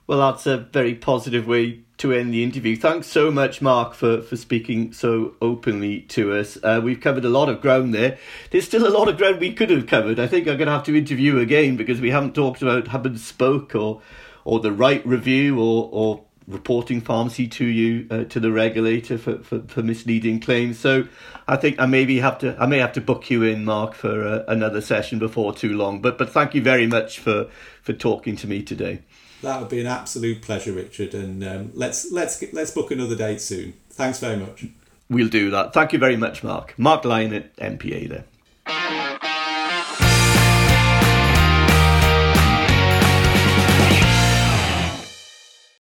Well, 0.09 0.21
that's 0.21 0.47
a 0.47 0.57
very 0.57 0.95
positive 0.95 1.47
way 1.47 1.81
to 1.99 2.15
end 2.15 2.33
the 2.33 2.43
interview. 2.43 2.77
Thanks 2.77 3.09
so 3.09 3.31
much, 3.31 3.61
Mark, 3.61 3.93
for, 3.93 4.23
for 4.23 4.39
speaking 4.39 4.91
so 4.95 5.35
openly 5.43 6.01
to 6.03 6.33
us. 6.33 6.57
Uh, 6.63 6.81
we've 6.83 6.99
covered 6.99 7.27
a 7.27 7.29
lot 7.29 7.51
of 7.51 7.61
ground 7.61 7.93
there. 7.93 8.17
There's 8.51 8.65
still 8.65 8.89
a 8.89 8.97
lot 8.97 9.09
of 9.09 9.19
ground 9.19 9.39
we 9.39 9.53
could 9.53 9.69
have 9.69 9.87
covered. 9.87 10.19
I 10.19 10.27
think 10.27 10.49
I'm 10.49 10.57
going 10.57 10.67
to 10.69 10.73
have 10.73 10.85
to 10.85 10.97
interview 10.97 11.39
again 11.39 11.77
because 11.77 12.01
we 12.01 12.11
haven't 12.11 12.35
talked 12.35 12.63
about 12.63 12.89
Hub 12.89 13.05
and 13.05 13.21
Spoke 13.21 13.75
or 13.75 14.01
or 14.47 14.61
the 14.61 14.73
right 14.73 15.07
review 15.07 15.61
or 15.61 15.91
or 15.93 16.25
reporting 16.47 17.03
Pharmacy2U 17.03 18.11
uh, 18.11 18.25
to 18.25 18.41
the 18.41 18.51
regulator 18.51 19.19
for, 19.19 19.41
for, 19.41 19.61
for 19.69 19.83
misleading 19.83 20.41
claims. 20.41 20.79
So 20.79 21.07
I 21.47 21.57
think 21.57 21.79
I 21.79 21.85
maybe 21.85 22.21
have 22.21 22.39
to 22.39 22.57
I 22.59 22.65
may 22.65 22.79
have 22.79 22.95
to 22.95 23.03
book 23.03 23.29
you 23.31 23.43
in, 23.43 23.67
Mark, 23.67 23.93
for 23.93 24.27
uh, 24.27 24.45
another 24.49 24.81
session 24.81 25.19
before 25.19 25.53
too 25.53 25.77
long. 25.77 26.01
But 26.01 26.17
but 26.17 26.31
thank 26.31 26.55
you 26.55 26.63
very 26.63 26.87
much 26.87 27.19
for 27.19 27.51
for 27.83 27.93
talking 27.93 28.37
to 28.37 28.47
me 28.47 28.63
today. 28.63 29.03
That 29.43 29.61
would 29.61 29.69
be 29.69 29.81
an 29.81 29.87
absolute 29.87 30.43
pleasure, 30.43 30.73
Richard. 30.73 31.15
And 31.15 31.45
um, 31.45 31.71
let's 31.75 32.11
let's 32.11 32.43
let's 32.53 32.71
book 32.71 32.91
another 32.91 33.17
date 33.17 33.41
soon. 33.41 33.75
Thanks 33.91 34.19
very 34.19 34.37
much. 34.37 34.67
We'll 35.09 35.29
do 35.29 35.51
that. 35.51 35.73
Thank 35.73 35.93
you 35.93 35.99
very 35.99 36.17
much, 36.17 36.43
Mark. 36.43 36.79
Mark 36.79 37.05
Lyon 37.05 37.33
at 37.33 37.57
NPA 37.57 38.09
there. 38.09 39.19